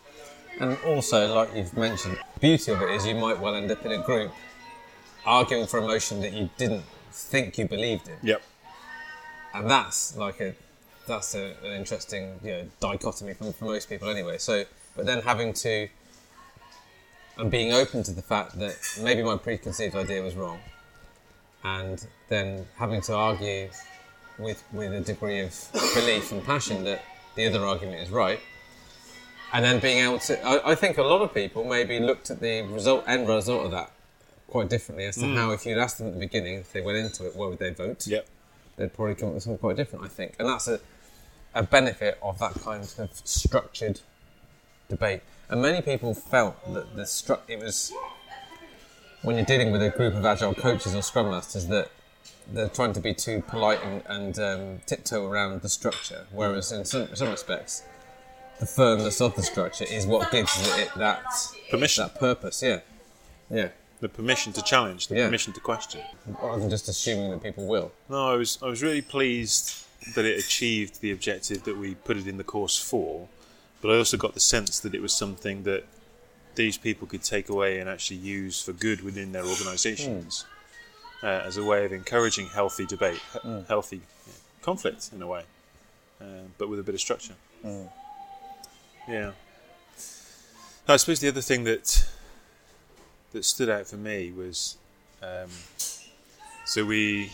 And 0.59 0.77
also, 0.85 1.33
like 1.33 1.55
you've 1.55 1.75
mentioned, 1.75 2.19
the 2.35 2.39
beauty 2.39 2.71
of 2.71 2.81
it 2.81 2.89
is 2.91 3.07
you 3.07 3.15
might 3.15 3.39
well 3.39 3.55
end 3.55 3.71
up 3.71 3.83
in 3.85 3.93
a 3.93 4.03
group 4.03 4.31
arguing 5.25 5.67
for 5.67 5.79
a 5.79 5.81
motion 5.81 6.21
that 6.21 6.33
you 6.33 6.49
didn't 6.57 6.83
think 7.11 7.57
you 7.57 7.67
believed 7.67 8.07
in. 8.07 8.17
Yep. 8.21 8.41
and 9.53 9.69
that's 9.69 10.15
like 10.17 10.39
a 10.39 10.53
that's 11.07 11.35
a, 11.35 11.55
an 11.63 11.71
interesting 11.71 12.39
you 12.43 12.51
know, 12.51 12.65
dichotomy 12.79 13.33
for, 13.33 13.51
for 13.51 13.65
most 13.65 13.89
people 13.89 14.09
anyway. 14.09 14.37
So, 14.37 14.63
but 14.95 15.05
then 15.05 15.21
having 15.23 15.53
to 15.53 15.87
and 17.37 17.49
being 17.49 17.73
open 17.73 18.03
to 18.03 18.11
the 18.11 18.21
fact 18.21 18.59
that 18.59 18.75
maybe 19.01 19.23
my 19.23 19.37
preconceived 19.37 19.95
idea 19.95 20.21
was 20.21 20.35
wrong, 20.35 20.59
and 21.63 22.05
then 22.27 22.65
having 22.75 23.01
to 23.01 23.15
argue 23.15 23.69
with 24.37 24.63
with 24.71 24.93
a 24.93 25.01
degree 25.01 25.39
of 25.39 25.69
belief 25.95 26.31
and 26.31 26.43
passion 26.43 26.83
that 26.83 27.03
the 27.35 27.45
other 27.47 27.65
argument 27.65 28.01
is 28.01 28.09
right. 28.09 28.39
And 29.51 29.65
then 29.65 29.79
being 29.79 30.05
able 30.05 30.19
to, 30.19 30.39
I, 30.45 30.71
I 30.71 30.75
think 30.75 30.99
a 30.99 31.03
lot 31.03 31.23
of 31.23 31.33
people 31.33 31.63
maybe 31.63 31.99
looked 31.99 32.29
at 32.29 32.39
the 32.39 32.61
result, 32.61 33.03
end 33.07 33.27
result 33.27 33.65
of 33.65 33.71
that 33.71 33.91
quite 34.49 34.69
differently 34.69 35.05
as 35.05 35.15
to 35.17 35.25
how, 35.35 35.51
if 35.51 35.65
you'd 35.65 35.77
asked 35.77 35.97
them 35.97 36.07
at 36.07 36.13
the 36.13 36.19
beginning, 36.19 36.55
if 36.55 36.71
they 36.73 36.81
went 36.81 36.97
into 36.97 37.25
it, 37.27 37.35
where 37.35 37.49
would 37.49 37.59
they 37.59 37.71
vote? 37.71 38.05
Yep. 38.07 38.27
they'd 38.77 38.93
probably 38.93 39.15
come 39.15 39.29
up 39.29 39.33
with 39.35 39.43
something 39.43 39.57
quite 39.59 39.75
different, 39.75 40.05
I 40.05 40.07
think. 40.07 40.35
And 40.39 40.47
that's 40.47 40.67
a, 40.67 40.79
a 41.53 41.63
benefit 41.63 42.17
of 42.21 42.39
that 42.39 42.53
kind 42.61 42.83
of 42.97 43.09
structured 43.23 44.01
debate. 44.87 45.21
And 45.49 45.61
many 45.61 45.81
people 45.81 46.13
felt 46.13 46.55
that 46.73 46.95
the 46.95 47.03
stru- 47.03 47.39
it 47.47 47.59
was 47.59 47.91
when 49.21 49.35
you're 49.35 49.45
dealing 49.45 49.71
with 49.71 49.81
a 49.83 49.89
group 49.89 50.13
of 50.13 50.25
agile 50.25 50.53
coaches 50.53 50.95
or 50.95 51.01
scrum 51.01 51.29
masters 51.29 51.67
that 51.67 51.89
they're 52.51 52.69
trying 52.69 52.93
to 52.93 52.99
be 52.99 53.13
too 53.13 53.43
polite 53.47 53.79
and, 53.83 54.01
and 54.07 54.39
um, 54.39 54.81
tiptoe 54.85 55.25
around 55.27 55.61
the 55.61 55.69
structure, 55.69 56.25
whereas 56.31 56.71
in 56.71 56.85
some, 56.85 57.13
some 57.15 57.29
respects, 57.29 57.83
the 58.59 58.65
firmness 58.65 59.21
of 59.21 59.35
the 59.35 59.43
structure 59.43 59.85
is 59.85 60.05
what 60.05 60.31
gives 60.31 60.51
it 60.77 60.89
that 60.97 61.23
Permission. 61.69 62.03
that 62.03 62.19
purpose. 62.19 62.61
Yeah, 62.63 62.79
yeah. 63.49 63.69
The 64.01 64.09
permission 64.09 64.53
to 64.53 64.61
challenge, 64.61 65.07
the 65.07 65.15
Yeah. 65.15 65.25
permission 65.25 65.51
to 65.53 65.59
question. 65.59 66.01
Rather 66.41 66.61
than 66.61 66.69
just 66.69 66.87
assuming 66.87 67.31
that 67.31 67.43
people 67.43 67.65
will. 67.67 67.91
No, 68.07 68.29
I 68.31 68.35
was 68.35 68.57
I 68.61 68.67
was 68.67 68.81
really 68.81 69.01
pleased 69.01 69.83
that 70.15 70.23
it 70.25 70.39
achieved 70.39 71.01
the 71.01 71.11
objective 71.11 71.63
that 71.65 71.77
we 71.77 71.95
put 71.95 72.15
it 72.17 72.25
in 72.27 72.37
the 72.37 72.43
course 72.45 72.77
for, 72.77 73.27
but 73.81 73.91
I 73.91 73.97
also 73.97 74.15
got 74.15 74.33
the 74.33 74.39
sense 74.39 74.79
that 74.79 74.95
it 74.95 75.01
was 75.01 75.13
something 75.13 75.63
that 75.63 75.83
these 76.55 76.77
people 76.77 77.07
could 77.07 77.23
take 77.23 77.49
away 77.49 77.79
and 77.79 77.89
actually 77.89 78.17
use 78.17 78.61
for 78.61 78.71
good 78.73 79.01
within 79.01 79.33
their 79.33 79.43
organisations 79.45 80.45
uh, 81.21 81.27
as 81.27 81.57
a 81.57 81.63
way 81.63 81.83
of 81.85 81.91
encouraging 81.91 82.47
healthy 82.47 82.85
debate, 82.85 83.19
he- 83.43 83.63
healthy 83.67 83.97
yeah, 84.27 84.33
conflict 84.61 85.09
in 85.13 85.21
a 85.21 85.27
way, 85.27 85.43
uh, 86.21 86.25
but 86.57 86.69
with 86.69 86.79
a 86.79 86.83
bit 86.83 86.95
of 86.95 87.01
structure. 87.01 87.35
Yeah. 89.07 89.31
I 90.87 90.97
suppose 90.97 91.19
the 91.19 91.27
other 91.27 91.41
thing 91.41 91.65
that 91.65 92.07
that 93.31 93.45
stood 93.45 93.69
out 93.69 93.87
for 93.87 93.97
me 93.97 94.31
was 94.31 94.77
um, 95.21 95.49
so 96.65 96.85
we 96.85 97.31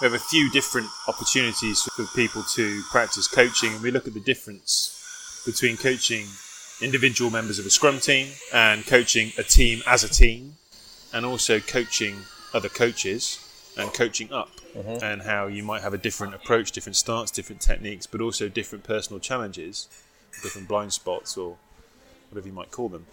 we 0.00 0.08
have 0.08 0.14
a 0.14 0.18
few 0.18 0.50
different 0.50 0.88
opportunities 1.06 1.82
for 1.94 2.04
people 2.16 2.42
to 2.54 2.82
practice 2.90 3.28
coaching, 3.28 3.72
and 3.72 3.82
we 3.82 3.90
look 3.92 4.08
at 4.08 4.14
the 4.14 4.20
difference 4.20 4.98
between 5.46 5.76
coaching 5.76 6.26
individual 6.80 7.30
members 7.30 7.60
of 7.60 7.66
a 7.66 7.70
scrum 7.70 8.00
team 8.00 8.26
and 8.52 8.84
coaching 8.84 9.30
a 9.38 9.44
team 9.44 9.80
as 9.86 10.02
a 10.02 10.08
team, 10.08 10.56
and 11.12 11.24
also 11.24 11.60
coaching 11.60 12.16
other 12.52 12.68
coaches 12.68 13.38
and 13.78 13.94
coaching 13.94 14.32
up, 14.32 14.50
and 15.02 15.22
how 15.22 15.46
you 15.46 15.62
might 15.62 15.82
have 15.82 15.94
a 15.94 15.98
different 15.98 16.34
approach, 16.34 16.72
different 16.72 16.96
starts, 16.96 17.30
different 17.30 17.60
techniques, 17.60 18.06
but 18.06 18.20
also 18.20 18.48
different 18.48 18.84
personal 18.84 19.20
challenges, 19.20 19.88
different 20.42 20.66
blind 20.66 20.92
spots, 20.92 21.36
or 21.36 21.56
whatever 22.30 22.48
you 22.48 22.54
might 22.54 22.70
call 22.70 22.88
them 22.88 23.06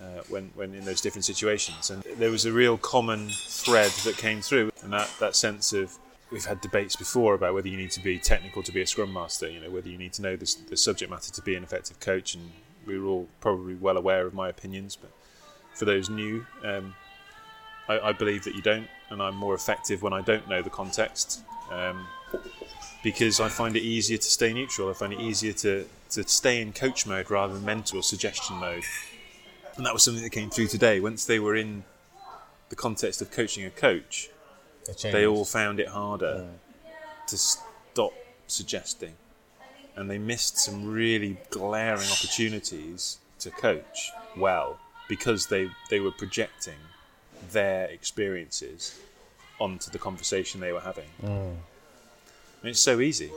uh, 0.00 0.22
when, 0.28 0.50
when 0.54 0.74
in 0.74 0.84
those 0.84 1.00
different 1.00 1.24
situations. 1.24 1.90
And 1.90 2.02
there 2.18 2.30
was 2.30 2.44
a 2.44 2.52
real 2.52 2.76
common 2.78 3.28
thread 3.30 3.90
that 4.04 4.16
came 4.16 4.40
through, 4.40 4.72
and 4.82 4.92
that, 4.92 5.10
that 5.20 5.36
sense 5.36 5.72
of 5.72 5.96
we've 6.30 6.44
had 6.44 6.60
debates 6.60 6.96
before 6.96 7.34
about 7.34 7.54
whether 7.54 7.68
you 7.68 7.76
need 7.76 7.92
to 7.92 8.02
be 8.02 8.18
technical 8.18 8.62
to 8.62 8.72
be 8.72 8.82
a 8.82 8.86
scrum 8.86 9.12
master, 9.12 9.48
you 9.48 9.60
know, 9.60 9.70
whether 9.70 9.88
you 9.88 9.98
need 9.98 10.12
to 10.14 10.22
know 10.22 10.36
this, 10.36 10.54
the 10.54 10.76
subject 10.76 11.10
matter 11.10 11.32
to 11.32 11.42
be 11.42 11.54
an 11.54 11.62
effective 11.62 12.00
coach, 12.00 12.34
and 12.34 12.50
we 12.84 12.98
were 12.98 13.06
all 13.06 13.28
probably 13.40 13.74
well 13.74 13.96
aware 13.96 14.26
of 14.26 14.34
my 14.34 14.48
opinions, 14.48 14.96
but 14.96 15.10
for 15.74 15.84
those 15.84 16.10
new, 16.10 16.44
um, 16.64 16.94
I, 17.88 17.98
I 17.98 18.12
believe 18.12 18.44
that 18.44 18.54
you 18.54 18.62
don't, 18.62 18.88
and 19.10 19.22
I'm 19.22 19.36
more 19.36 19.54
effective 19.54 20.02
when 20.02 20.12
I 20.12 20.20
don't 20.20 20.48
know 20.48 20.62
the 20.62 20.70
context. 20.70 21.42
Um, 21.70 22.06
because 23.02 23.38
I 23.38 23.48
find 23.48 23.76
it 23.76 23.82
easier 23.82 24.18
to 24.18 24.24
stay 24.24 24.52
neutral. 24.52 24.90
I 24.90 24.92
find 24.92 25.12
it 25.12 25.20
easier 25.20 25.52
to, 25.52 25.86
to 26.10 26.26
stay 26.26 26.60
in 26.60 26.72
coach 26.72 27.06
mode 27.06 27.30
rather 27.30 27.54
than 27.54 27.64
mentor 27.64 27.98
or 27.98 28.02
suggestion 28.02 28.56
mode. 28.56 28.82
And 29.76 29.84
that 29.84 29.92
was 29.92 30.02
something 30.02 30.22
that 30.22 30.30
came 30.30 30.50
through 30.50 30.68
today. 30.68 31.00
Once 31.00 31.24
they 31.24 31.38
were 31.38 31.54
in 31.54 31.84
the 32.68 32.76
context 32.76 33.20
of 33.20 33.30
coaching 33.30 33.64
a 33.64 33.70
coach, 33.70 34.30
they 35.02 35.26
all 35.26 35.44
found 35.44 35.80
it 35.80 35.88
harder 35.88 36.46
to 37.28 37.36
stop 37.36 38.12
suggesting. 38.46 39.14
And 39.94 40.10
they 40.10 40.18
missed 40.18 40.58
some 40.58 40.90
really 40.90 41.38
glaring 41.50 42.08
opportunities 42.10 43.18
to 43.40 43.50
coach 43.50 44.10
well 44.36 44.78
because 45.08 45.46
they, 45.46 45.70
they 45.90 46.00
were 46.00 46.10
projecting 46.10 46.74
their 47.52 47.86
experiences 47.86 48.98
onto 49.60 49.90
the 49.90 49.98
conversation 49.98 50.60
they 50.60 50.72
were 50.72 50.80
having. 50.80 51.08
And 51.22 51.56
it's 52.62 52.80
so 52.80 53.00
easy. 53.00 53.30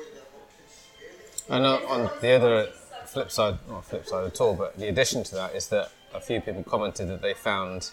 And 1.50 1.66
uh, 1.66 1.80
on 1.88 2.10
the 2.22 2.32
other 2.32 2.68
flip 3.06 3.32
side, 3.32 3.58
not 3.68 3.86
flip 3.86 4.06
side 4.06 4.26
at 4.26 4.40
all, 4.42 4.54
but 4.56 4.78
the 4.78 4.88
addition 4.88 5.24
to 5.26 5.36
that 5.36 5.56
is 5.56 5.68
that 5.70 5.92
a 6.14 6.20
few 6.20 6.42
people 6.42 6.64
commented 6.64 7.08
that 7.10 7.22
they 7.22 7.34
found, 7.34 7.92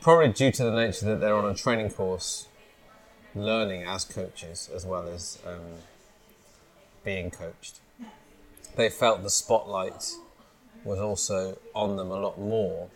probably 0.00 0.28
due 0.28 0.50
to 0.52 0.64
the 0.64 0.72
nature 0.72 1.06
that 1.06 1.20
they're 1.20 1.34
on 1.34 1.44
a 1.44 1.54
training 1.54 1.90
course, 1.90 2.48
learning 3.34 3.84
as 3.84 4.04
coaches 4.04 4.68
as 4.74 4.84
well 4.84 5.08
as 5.08 5.38
um, 5.46 5.78
being 7.04 7.30
coached, 7.30 7.80
they 8.76 8.88
felt 8.88 9.22
the 9.22 9.30
spotlight 9.30 10.12
was 10.84 10.98
also 10.98 11.58
on 11.74 11.96
them 11.96 12.10
a 12.10 12.18
lot 12.18 12.38
more 12.38 12.88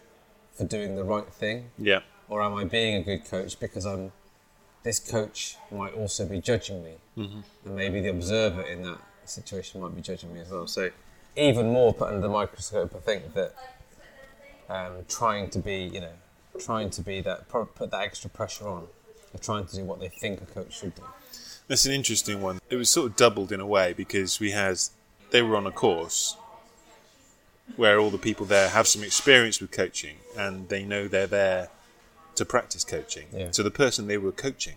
for 0.52 0.64
doing 0.64 0.96
the 0.96 1.04
right 1.04 1.32
thing. 1.32 1.70
Yeah. 1.78 2.00
Or 2.28 2.42
am 2.42 2.54
I 2.54 2.64
being 2.64 2.96
a 2.96 3.02
good 3.02 3.24
coach 3.24 3.60
because 3.60 3.86
I'm 3.86 4.12
this 4.86 5.00
coach 5.00 5.56
might 5.72 5.94
also 5.94 6.24
be 6.24 6.40
judging 6.40 6.84
me, 6.84 6.92
mm-hmm. 7.18 7.40
and 7.64 7.76
maybe 7.76 8.00
the 8.00 8.10
observer 8.10 8.62
in 8.62 8.82
that 8.82 8.98
situation 9.24 9.80
might 9.80 9.96
be 9.96 10.00
judging 10.00 10.32
me 10.32 10.40
as 10.40 10.48
well. 10.48 10.68
So, 10.68 10.90
even 11.34 11.72
more 11.72 11.92
put 11.92 12.06
under 12.06 12.20
the 12.20 12.28
microscope, 12.28 12.94
I 12.94 13.00
think 13.00 13.34
that 13.34 13.52
um, 14.68 14.92
trying 15.08 15.50
to 15.50 15.58
be, 15.58 15.90
you 15.92 16.00
know, 16.00 16.12
trying 16.58 16.90
to 16.90 17.02
be 17.02 17.20
that, 17.20 17.48
put 17.48 17.90
that 17.90 18.00
extra 18.00 18.30
pressure 18.30 18.66
on, 18.66 18.86
of 19.34 19.40
trying 19.40 19.66
to 19.66 19.76
do 19.76 19.84
what 19.84 20.00
they 20.00 20.08
think 20.08 20.40
a 20.42 20.46
coach 20.46 20.78
should 20.78 20.94
do. 20.94 21.02
That's 21.68 21.84
an 21.86 21.92
interesting 21.92 22.40
one. 22.40 22.60
It 22.70 22.76
was 22.76 22.88
sort 22.88 23.10
of 23.10 23.16
doubled 23.16 23.52
in 23.52 23.60
a 23.60 23.66
way 23.66 23.92
because 23.92 24.40
we 24.40 24.52
had, 24.52 24.78
they 25.30 25.42
were 25.42 25.56
on 25.56 25.66
a 25.66 25.72
course 25.72 26.36
where 27.74 27.98
all 27.98 28.10
the 28.10 28.18
people 28.18 28.46
there 28.46 28.68
have 28.68 28.86
some 28.86 29.02
experience 29.02 29.60
with 29.60 29.72
coaching 29.72 30.16
and 30.36 30.68
they 30.68 30.84
know 30.84 31.08
they're 31.08 31.26
there 31.26 31.68
to 32.36 32.44
practice 32.44 32.84
coaching. 32.84 33.26
Yeah. 33.32 33.48
So 33.50 33.62
the 33.62 33.70
person 33.70 34.06
they 34.06 34.18
were 34.18 34.30
coaching 34.32 34.76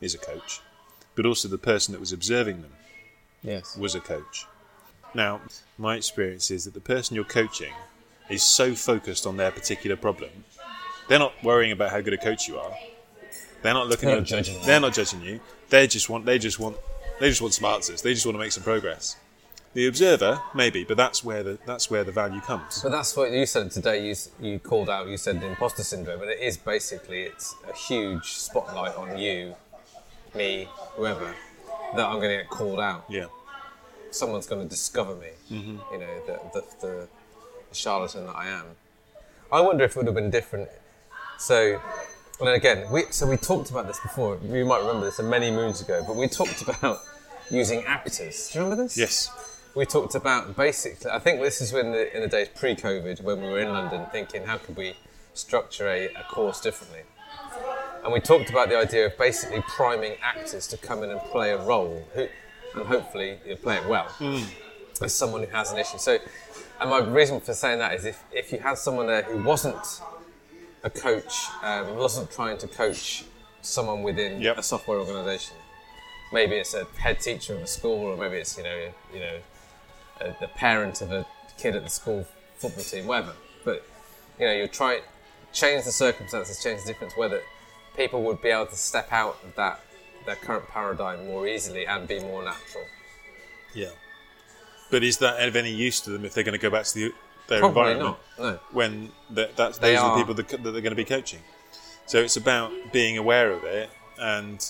is 0.00 0.14
a 0.14 0.18
coach, 0.18 0.60
but 1.16 1.26
also 1.26 1.48
the 1.48 1.58
person 1.58 1.92
that 1.92 2.00
was 2.00 2.12
observing 2.12 2.62
them 2.62 2.72
Yes. 3.42 3.76
was 3.76 3.94
a 3.94 4.00
coach. 4.00 4.46
Now, 5.14 5.40
my 5.78 5.96
experience 5.96 6.50
is 6.50 6.64
that 6.64 6.74
the 6.74 6.80
person 6.80 7.16
you're 7.16 7.24
coaching 7.24 7.72
is 8.28 8.42
so 8.42 8.74
focused 8.74 9.26
on 9.26 9.36
their 9.36 9.50
particular 9.50 9.96
problem, 9.96 10.30
they're 11.08 11.18
not 11.18 11.32
worrying 11.42 11.72
about 11.72 11.90
how 11.90 12.00
good 12.00 12.14
a 12.14 12.18
coach 12.18 12.48
you 12.48 12.58
are. 12.58 12.74
They're 13.62 13.74
not 13.74 13.88
looking 13.88 14.08
They're 14.08 14.16
at 14.18 14.20
not 14.20 14.26
judging 14.26 14.54
you. 14.60 14.66
They're 14.66 14.80
not 14.80 14.94
judging 14.94 15.22
you. 15.22 15.40
They 15.70 15.86
just 15.86 16.08
want. 16.08 16.24
They 16.26 16.38
just 16.38 16.58
want. 16.58 16.76
They 17.18 17.28
just 17.28 17.40
want 17.40 17.54
some 17.54 17.64
answers. 17.64 18.02
They 18.02 18.12
just 18.14 18.26
want 18.26 18.34
to 18.34 18.38
make 18.38 18.52
some 18.52 18.62
progress. 18.62 19.16
The 19.74 19.88
observer, 19.88 20.40
maybe, 20.54 20.84
but 20.84 20.96
that's 20.96 21.22
where 21.22 21.42
the 21.42 21.58
that's 21.66 21.90
where 21.90 22.02
the 22.02 22.12
value 22.12 22.40
comes. 22.40 22.82
But 22.82 22.92
that's 22.92 23.16
what 23.16 23.30
you 23.30 23.44
said 23.44 23.70
today. 23.70 24.06
You 24.06 24.14
you 24.40 24.58
called 24.58 24.88
out. 24.88 25.08
You 25.08 25.16
said 25.16 25.40
the 25.40 25.46
imposter 25.46 25.82
syndrome, 25.82 26.18
but 26.18 26.28
it 26.28 26.40
is 26.40 26.56
basically 26.56 27.22
it's 27.22 27.54
a 27.68 27.74
huge 27.74 28.24
spotlight 28.24 28.96
on 28.96 29.18
you, 29.18 29.54
me, 30.34 30.68
whoever, 30.94 31.34
that 31.94 32.06
I'm 32.06 32.20
going 32.20 32.30
to 32.30 32.36
get 32.42 32.48
called 32.48 32.80
out. 32.80 33.04
Yeah. 33.08 33.26
Someone's 34.10 34.46
going 34.46 34.62
to 34.62 34.68
discover 34.68 35.14
me. 35.16 35.28
Mm-hmm. 35.50 35.78
You 35.92 35.98
know, 35.98 36.26
the, 36.26 36.40
the 36.54 36.64
the 36.80 37.08
charlatan 37.76 38.26
that 38.26 38.36
I 38.36 38.48
am. 38.48 38.64
I 39.52 39.60
wonder 39.60 39.84
if 39.84 39.92
it 39.92 39.96
would 39.96 40.06
have 40.06 40.14
been 40.14 40.30
different. 40.30 40.68
So, 41.38 41.80
and 42.40 42.48
again, 42.48 42.90
we 42.90 43.04
so 43.10 43.26
we 43.26 43.36
talked 43.36 43.70
about 43.70 43.86
this 43.86 44.00
before. 44.00 44.38
You 44.42 44.64
might 44.64 44.80
remember 44.80 45.04
this 45.06 45.20
many 45.20 45.50
moons 45.50 45.80
ago, 45.80 46.02
but 46.06 46.16
we 46.16 46.28
talked 46.28 46.62
about 46.62 47.00
using 47.50 47.84
actors. 47.84 48.50
Do 48.50 48.58
you 48.58 48.64
remember 48.64 48.84
this? 48.84 48.96
Yes. 48.96 49.30
we 49.74 49.84
talked 49.84 50.14
about 50.14 50.56
basically. 50.56 51.10
I 51.10 51.18
think 51.18 51.40
this 51.40 51.60
is 51.60 51.72
when 51.72 51.92
the, 51.92 52.14
in 52.16 52.22
the 52.22 52.28
days 52.28 52.48
pre-COVID, 52.48 53.22
when 53.22 53.40
we 53.40 53.48
were 53.48 53.60
in 53.60 53.68
London, 53.68 54.06
thinking 54.10 54.44
how 54.44 54.58
could 54.58 54.76
we 54.76 54.94
structure 55.34 55.88
a, 55.88 56.06
a 56.14 56.24
course 56.24 56.60
differently. 56.60 57.02
And 58.02 58.12
we 58.12 58.20
talked 58.20 58.50
about 58.50 58.68
the 58.68 58.76
idea 58.76 59.06
of 59.06 59.18
basically 59.18 59.62
priming 59.62 60.16
actors 60.22 60.66
to 60.68 60.76
come 60.76 61.02
in 61.02 61.10
and 61.10 61.20
play 61.20 61.50
a 61.52 61.62
role, 61.62 62.04
who, 62.14 62.26
and 62.74 62.86
hopefully 62.86 63.38
you 63.46 63.56
play 63.56 63.76
it 63.76 63.88
well, 63.88 64.06
hmm. 64.18 64.42
as 65.02 65.14
someone 65.14 65.42
who 65.42 65.50
has 65.50 65.72
an 65.72 65.78
issue. 65.78 65.98
So, 65.98 66.18
and 66.80 66.90
my 66.90 66.98
reason 66.98 67.40
for 67.40 67.54
saying 67.54 67.78
that 67.78 67.94
is 67.94 68.04
if, 68.04 68.22
if 68.32 68.52
you 68.52 68.58
had 68.58 68.78
someone 68.78 69.06
there 69.06 69.22
who 69.22 69.42
wasn't 69.42 70.00
a 70.82 70.90
coach, 70.90 71.34
um, 71.62 71.96
wasn't 71.96 72.30
trying 72.30 72.58
to 72.58 72.68
coach 72.68 73.24
someone 73.62 74.02
within 74.02 74.40
Yep. 74.40 74.58
a 74.58 74.62
software 74.62 74.98
organisation, 74.98 75.56
maybe 76.32 76.56
it's 76.56 76.74
a 76.74 76.84
head 76.98 77.20
teacher 77.20 77.54
of 77.54 77.62
a 77.62 77.66
school, 77.66 78.06
or 78.06 78.16
maybe 78.16 78.36
it's 78.36 78.56
you 78.56 78.64
know 78.64 78.88
you 79.12 79.20
know 79.20 79.38
a, 80.20 80.36
the 80.40 80.48
parent 80.48 81.00
of 81.00 81.12
a 81.12 81.26
kid 81.58 81.74
at 81.74 81.82
the 81.82 81.90
school 81.90 82.26
football 82.56 82.84
team, 82.84 83.06
whatever. 83.06 83.34
But 83.64 83.84
you 84.38 84.46
know, 84.46 84.52
you 84.52 84.68
try 84.68 85.00
change 85.52 85.84
the 85.84 85.92
circumstances, 85.92 86.62
change 86.62 86.82
the 86.82 86.88
difference, 86.88 87.16
whether 87.16 87.40
people 87.96 88.22
would 88.24 88.42
be 88.42 88.48
able 88.48 88.66
to 88.66 88.76
step 88.76 89.12
out 89.12 89.38
of 89.42 89.54
that 89.56 89.80
their 90.26 90.36
current 90.36 90.68
paradigm 90.68 91.26
more 91.26 91.46
easily 91.46 91.86
and 91.86 92.06
be 92.06 92.18
more 92.20 92.42
natural. 92.44 92.84
Yeah. 93.74 93.90
But 94.90 95.02
is 95.02 95.18
that 95.18 95.46
of 95.46 95.56
any 95.56 95.72
use 95.72 96.00
to 96.02 96.10
them 96.10 96.24
if 96.24 96.34
they're 96.34 96.44
going 96.44 96.58
to 96.58 96.62
go 96.62 96.70
back 96.70 96.84
to 96.86 96.94
the, 96.94 97.14
their 97.48 97.60
Probably 97.60 97.92
environment 97.92 98.18
not. 98.38 98.52
No. 98.52 98.58
when 98.72 99.10
the, 99.30 99.50
that's, 99.56 99.78
They 99.78 99.92
those 99.94 99.98
are, 100.00 100.10
are- 100.10 100.18
the 100.18 100.22
people 100.24 100.34
that, 100.34 100.48
that 100.48 100.62
they're 100.62 100.80
going 100.80 100.84
to 100.90 100.94
be 100.94 101.04
coaching? 101.04 101.40
So 102.06 102.18
it's 102.18 102.36
about 102.36 102.70
being 102.92 103.18
aware 103.18 103.50
of 103.50 103.64
it 103.64 103.90
and 104.18 104.64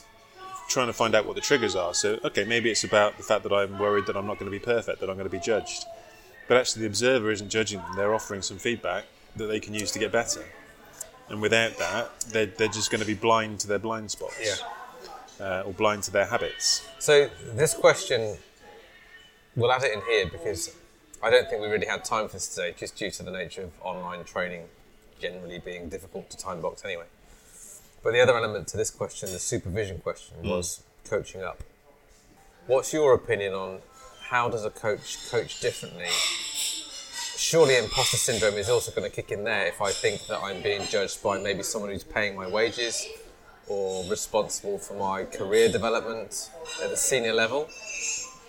trying 0.68 0.86
to 0.86 0.92
find 0.92 1.14
out 1.14 1.26
what 1.26 1.34
the 1.34 1.40
triggers 1.42 1.76
are. 1.76 1.92
So, 1.94 2.18
okay, 2.24 2.44
maybe 2.44 2.70
it's 2.70 2.82
about 2.84 3.16
the 3.18 3.22
fact 3.22 3.42
that 3.42 3.52
I'm 3.52 3.78
worried 3.78 4.06
that 4.06 4.16
I'm 4.16 4.26
not 4.26 4.38
going 4.38 4.50
to 4.50 4.58
be 4.58 4.64
perfect, 4.64 5.00
that 5.00 5.10
I'm 5.10 5.16
going 5.16 5.28
to 5.28 5.36
be 5.36 5.38
judged. 5.38 5.84
But 6.48 6.56
actually, 6.56 6.82
the 6.82 6.86
observer 6.88 7.30
isn't 7.30 7.50
judging 7.50 7.80
them, 7.80 7.92
they're 7.96 8.14
offering 8.14 8.40
some 8.40 8.56
feedback 8.58 9.04
that 9.36 9.46
they 9.46 9.60
can 9.60 9.74
use 9.74 9.90
to 9.92 9.98
get 9.98 10.12
better. 10.12 10.44
And 11.28 11.42
without 11.42 11.76
that, 11.78 12.20
they're, 12.28 12.46
they're 12.46 12.68
just 12.68 12.90
going 12.90 13.00
to 13.00 13.06
be 13.06 13.14
blind 13.14 13.60
to 13.60 13.68
their 13.68 13.78
blind 13.80 14.10
spots 14.12 14.62
uh, 15.40 15.64
or 15.66 15.72
blind 15.72 16.04
to 16.04 16.10
their 16.10 16.24
habits. 16.26 16.86
So 17.00 17.28
this 17.54 17.74
question, 17.74 18.38
we'll 19.56 19.72
add 19.72 19.82
it 19.82 19.92
in 19.92 20.02
here 20.02 20.26
because 20.30 20.74
I 21.22 21.30
don't 21.30 21.48
think 21.48 21.62
we 21.62 21.68
really 21.68 21.86
had 21.86 22.04
time 22.04 22.28
for 22.28 22.34
this 22.34 22.54
today, 22.54 22.74
just 22.78 22.96
due 22.96 23.10
to 23.10 23.22
the 23.22 23.30
nature 23.30 23.62
of 23.62 23.72
online 23.80 24.24
training 24.24 24.64
generally 25.18 25.58
being 25.58 25.88
difficult 25.88 26.30
to 26.30 26.36
time 26.36 26.60
box 26.60 26.84
anyway. 26.84 27.06
But 28.02 28.12
the 28.12 28.20
other 28.20 28.36
element 28.36 28.68
to 28.68 28.76
this 28.76 28.90
question, 28.90 29.32
the 29.32 29.38
supervision 29.38 29.98
question, 29.98 30.36
mm. 30.42 30.50
was 30.50 30.82
coaching 31.04 31.42
up. 31.42 31.62
What's 32.66 32.92
your 32.92 33.14
opinion 33.14 33.54
on 33.54 33.78
how 34.28 34.48
does 34.48 34.64
a 34.64 34.70
coach 34.70 35.30
coach 35.30 35.60
differently? 35.60 36.06
Surely 37.36 37.76
imposter 37.76 38.16
syndrome 38.16 38.54
is 38.54 38.68
also 38.68 38.90
going 38.90 39.08
to 39.08 39.14
kick 39.14 39.30
in 39.30 39.44
there 39.44 39.66
if 39.66 39.80
I 39.80 39.90
think 39.90 40.26
that 40.26 40.40
I'm 40.42 40.62
being 40.62 40.82
judged 40.86 41.22
by 41.22 41.38
maybe 41.38 41.62
someone 41.62 41.90
who's 41.90 42.04
paying 42.04 42.34
my 42.34 42.48
wages 42.48 43.06
or 43.68 44.04
responsible 44.08 44.78
for 44.78 44.94
my 44.94 45.24
career 45.24 45.70
development 45.70 46.50
at 46.82 46.90
the 46.90 46.96
senior 46.96 47.32
level. 47.32 47.68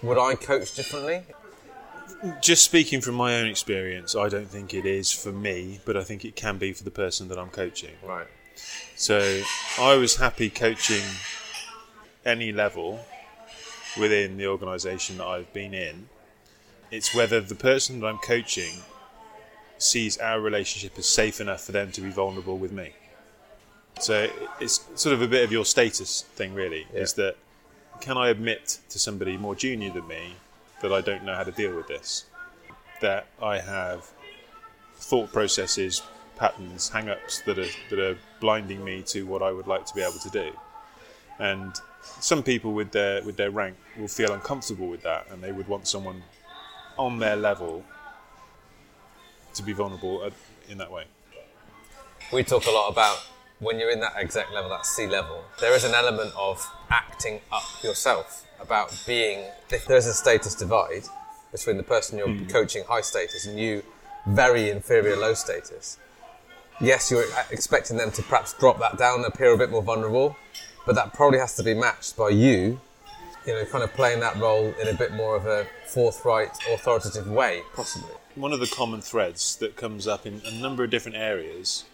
Would 0.03 0.17
I 0.17 0.35
coach 0.35 0.73
differently? 0.73 1.23
just 2.41 2.63
speaking 2.63 3.01
from 3.01 3.15
my 3.15 3.35
own 3.35 3.47
experience, 3.47 4.15
I 4.15 4.29
don't 4.29 4.49
think 4.49 4.73
it 4.73 4.85
is 4.85 5.11
for 5.11 5.31
me, 5.31 5.79
but 5.85 5.95
I 5.95 6.03
think 6.03 6.25
it 6.25 6.35
can 6.35 6.57
be 6.57 6.73
for 6.73 6.83
the 6.83 6.91
person 6.91 7.27
that 7.29 7.37
I'm 7.37 7.49
coaching. 7.49 7.95
Right. 8.03 8.27
So 8.95 9.41
I 9.79 9.95
was 9.95 10.15
happy 10.15 10.49
coaching 10.49 11.03
any 12.25 12.51
level 12.51 12.99
within 13.99 14.37
the 14.37 14.47
organisation 14.47 15.17
that 15.17 15.27
I've 15.27 15.51
been 15.53 15.73
in. 15.73 16.09
It's 16.89 17.13
whether 17.13 17.41
the 17.41 17.55
person 17.55 17.99
that 17.99 18.07
I'm 18.07 18.17
coaching 18.17 18.81
sees 19.77 20.17
our 20.17 20.39
relationship 20.39 20.97
as 20.97 21.07
safe 21.07 21.39
enough 21.39 21.61
for 21.61 21.71
them 21.71 21.91
to 21.91 22.01
be 22.01 22.09
vulnerable 22.09 22.57
with 22.57 22.71
me. 22.71 22.93
So 23.99 24.29
it's 24.59 24.85
sort 24.95 25.13
of 25.13 25.21
a 25.21 25.27
bit 25.27 25.43
of 25.43 25.51
your 25.51 25.65
status 25.65 26.23
thing, 26.33 26.53
really. 26.53 26.87
Is 26.93 27.13
that 27.13 27.35
can 28.01 28.17
I 28.17 28.29
admit 28.29 28.79
to 28.89 28.99
somebody 28.99 29.37
more 29.37 29.55
junior 29.55 29.91
than 29.91 30.07
me 30.07 30.35
that 30.81 30.93
I 30.93 31.01
don't 31.01 31.23
know 31.23 31.35
how 31.35 31.43
to 31.43 31.51
deal 31.51 31.75
with 31.75 31.87
this? 31.87 32.25
That 33.01 33.27
I 33.41 33.59
have 33.59 34.09
thought 34.95 35.31
processes, 35.31 36.01
patterns, 36.35 36.89
hang-ups 36.89 37.41
that 37.41 37.59
are 37.59 37.67
that 37.89 37.99
are 37.99 38.17
blinding 38.39 38.83
me 38.83 39.03
to 39.03 39.25
what 39.25 39.41
I 39.41 39.51
would 39.51 39.67
like 39.67 39.85
to 39.85 39.93
be 39.93 40.01
able 40.01 40.19
to 40.19 40.29
do. 40.29 40.51
And 41.39 41.73
some 42.19 42.41
people 42.43 42.73
with 42.73 42.91
their 42.91 43.23
with 43.23 43.37
their 43.37 43.51
rank 43.51 43.75
will 43.97 44.07
feel 44.07 44.31
uncomfortable 44.33 44.87
with 44.87 45.03
that, 45.03 45.27
and 45.29 45.43
they 45.43 45.51
would 45.51 45.67
want 45.67 45.87
someone 45.87 46.23
on 46.97 47.19
their 47.19 47.35
level 47.35 47.83
to 49.53 49.63
be 49.63 49.73
vulnerable 49.73 50.29
in 50.69 50.77
that 50.77 50.91
way. 50.91 51.05
We 52.31 52.43
talk 52.43 52.65
a 52.65 52.71
lot 52.71 52.89
about 52.89 53.17
when 53.59 53.79
you're 53.79 53.89
in 53.89 53.99
that 54.01 54.15
exec 54.15 54.51
level, 54.53 54.69
that 54.69 54.85
C 54.85 55.07
level, 55.07 55.43
there 55.59 55.73
is 55.73 55.83
an 55.83 55.93
element 55.93 56.33
of 56.37 56.65
acting 56.89 57.41
up 57.51 57.63
yourself, 57.83 58.47
about 58.59 58.93
being, 59.05 59.45
if 59.69 59.85
there's 59.85 60.05
a 60.05 60.13
status 60.13 60.55
divide 60.55 61.03
between 61.51 61.77
the 61.77 61.83
person 61.83 62.17
you're 62.17 62.27
hmm. 62.27 62.45
coaching 62.45 62.83
high 62.87 63.01
status 63.01 63.45
and 63.45 63.59
you 63.59 63.83
very 64.27 64.69
inferior 64.69 65.15
low 65.15 65.33
status, 65.33 65.97
yes, 66.81 67.09
you're 67.09 67.25
expecting 67.51 67.97
them 67.97 68.11
to 68.11 68.21
perhaps 68.23 68.53
drop 68.53 68.79
that 68.79 68.97
down, 68.97 69.23
appear 69.25 69.53
a 69.53 69.57
bit 69.57 69.69
more 69.69 69.81
vulnerable, 69.81 70.35
but 70.85 70.95
that 70.95 71.13
probably 71.13 71.39
has 71.39 71.55
to 71.55 71.63
be 71.63 71.73
matched 71.73 72.17
by 72.17 72.29
you, 72.29 72.79
you 73.45 73.53
know, 73.53 73.65
kind 73.65 73.83
of 73.83 73.93
playing 73.93 74.19
that 74.19 74.35
role 74.37 74.73
in 74.81 74.87
a 74.87 74.93
bit 74.93 75.13
more 75.13 75.35
of 75.35 75.45
a 75.45 75.65
forthright, 75.85 76.51
authoritative 76.69 77.27
way, 77.27 77.61
possibly. 77.73 78.11
One 78.35 78.53
of 78.53 78.59
the 78.59 78.67
common 78.67 79.01
threads 79.01 79.55
that 79.57 79.75
comes 79.75 80.07
up 80.07 80.25
in 80.25 80.41
a 80.45 80.51
number 80.51 80.83
of 80.83 80.89
different 80.89 81.17
areas 81.17 81.85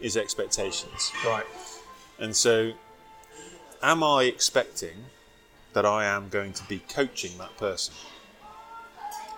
is 0.00 0.16
expectations. 0.16 1.12
Right. 1.24 1.46
And 2.18 2.34
so, 2.34 2.72
am 3.82 4.02
I 4.02 4.24
expecting 4.24 5.06
that 5.72 5.86
I 5.86 6.04
am 6.04 6.28
going 6.28 6.52
to 6.54 6.64
be 6.64 6.80
coaching 6.88 7.38
that 7.38 7.56
person? 7.56 7.94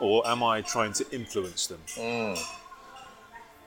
Or 0.01 0.27
am 0.27 0.42
I 0.42 0.62
trying 0.62 0.92
to 0.94 1.11
influence 1.12 1.66
them? 1.66 1.81
Mm. 1.94 2.42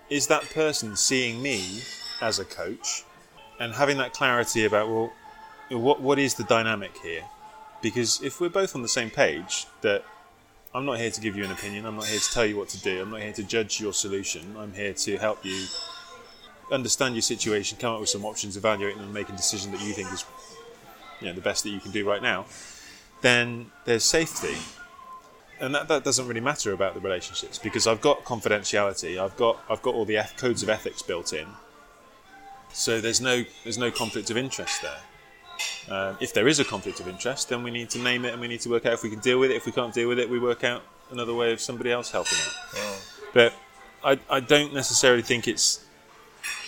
Is 0.10 0.27
that 0.27 0.43
person 0.49 0.95
seeing 0.95 1.41
me 1.41 1.81
as 2.21 2.39
a 2.39 2.45
coach 2.45 3.03
and 3.60 3.73
having 3.73 3.97
that 3.97 4.13
clarity 4.13 4.65
about, 4.65 4.89
well, 4.89 5.13
what, 5.69 6.01
what 6.01 6.19
is 6.19 6.34
the 6.34 6.43
dynamic 6.43 6.97
here? 6.97 7.23
Because 7.81 8.21
if 8.21 8.41
we're 8.41 8.49
both 8.49 8.75
on 8.75 8.81
the 8.81 8.88
same 8.88 9.10
page, 9.10 9.65
that 9.81 10.03
I'm 10.73 10.86
not 10.86 10.97
here 10.97 11.12
to 11.12 11.21
give 11.21 11.38
you 11.38 11.43
an 11.45 11.51
opinion, 11.51 11.86
I'm 11.86 11.95
not 11.95 12.05
here 12.05 12.19
to 12.19 12.31
tell 12.34 12.45
you 12.45 12.58
what 12.58 12.69
to 12.69 12.81
do, 12.81 13.01
I'm 13.01 13.12
not 13.12 13.21
here 13.21 13.34
to 13.34 13.43
judge 13.43 13.79
your 13.79 13.93
solution, 13.93 14.55
I'm 14.58 14.73
here 14.73 14.93
to 14.93 15.17
help 15.17 15.45
you 15.45 15.65
understand 16.71 17.15
your 17.15 17.21
situation, 17.21 17.78
come 17.80 17.95
up 17.95 17.99
with 17.99 18.10
some 18.10 18.25
options, 18.25 18.58
evaluate 18.58 18.95
them, 18.95 19.06
and 19.06 19.13
make 19.13 19.30
a 19.30 19.34
decision 19.34 19.71
that 19.71 19.82
you 19.82 19.93
think 19.93 20.12
is 20.12 20.25
you 21.21 21.28
know, 21.28 21.34
the 21.34 21.41
best 21.41 21.63
that 21.63 21.69
you 21.69 21.80
can 21.80 21.91
do 21.91 22.08
right 22.08 22.21
now, 22.21 22.45
then 23.21 23.71
there's 23.86 24.04
safety. 24.04 24.56
And 25.60 25.73
that, 25.73 25.88
that 25.88 26.04
doesn't 26.04 26.28
really 26.28 26.41
matter 26.41 26.73
about 26.73 26.95
the 26.95 26.99
relationships 26.99 27.58
because 27.58 27.88
I've 27.88 28.01
got 28.01 28.25
confidentiality, 28.25 29.17
I've 29.17 29.38
got 29.38 29.63
I've 29.69 29.82
got 29.82 29.95
all 29.95 30.04
the 30.04 30.17
eth- 30.17 30.36
codes 30.36 30.63
of 30.63 30.69
ethics 30.69 31.01
built 31.01 31.32
in, 31.32 31.47
so 32.73 32.99
there's 32.99 33.21
no 33.21 33.45
there's 33.63 33.78
no 33.78 33.89
conflict 33.89 34.30
of 34.30 34.36
interest 34.36 34.82
there. 34.82 34.99
Um, 35.88 36.17
if 36.19 36.34
there 36.34 36.49
is 36.49 36.60
a 36.60 36.65
conflict 36.65 36.99
of 36.99 37.08
interest, 37.08 37.47
then 37.47 37.63
we 37.63 37.71
need 37.71 37.89
to 37.91 37.99
name 37.99 38.25
it 38.25 38.34
and 38.34 38.41
we 38.41 38.49
need 38.49 38.60
to 38.62 38.69
work 38.69 38.86
out 38.86 38.91
if 38.91 39.04
we 39.04 39.10
can 39.10 39.19
deal 39.19 39.39
with 39.39 39.49
it. 39.49 39.56
If 39.56 39.65
we 39.65 39.71
can't 39.71 39.93
deal 39.93 40.10
with 40.10 40.19
it, 40.19 40.30
we 40.30 40.39
work 40.39 40.65
out 40.65 40.84
another 41.10 41.34
way 41.34 41.54
of 41.54 41.62
somebody 41.62 41.91
else 41.91 42.12
helping 42.12 42.38
out. 42.38 43.01
But 43.34 43.54
I, 44.04 44.19
I 44.30 44.39
don't 44.41 44.73
necessarily 44.73 45.21
think 45.21 45.47
it's 45.47 45.85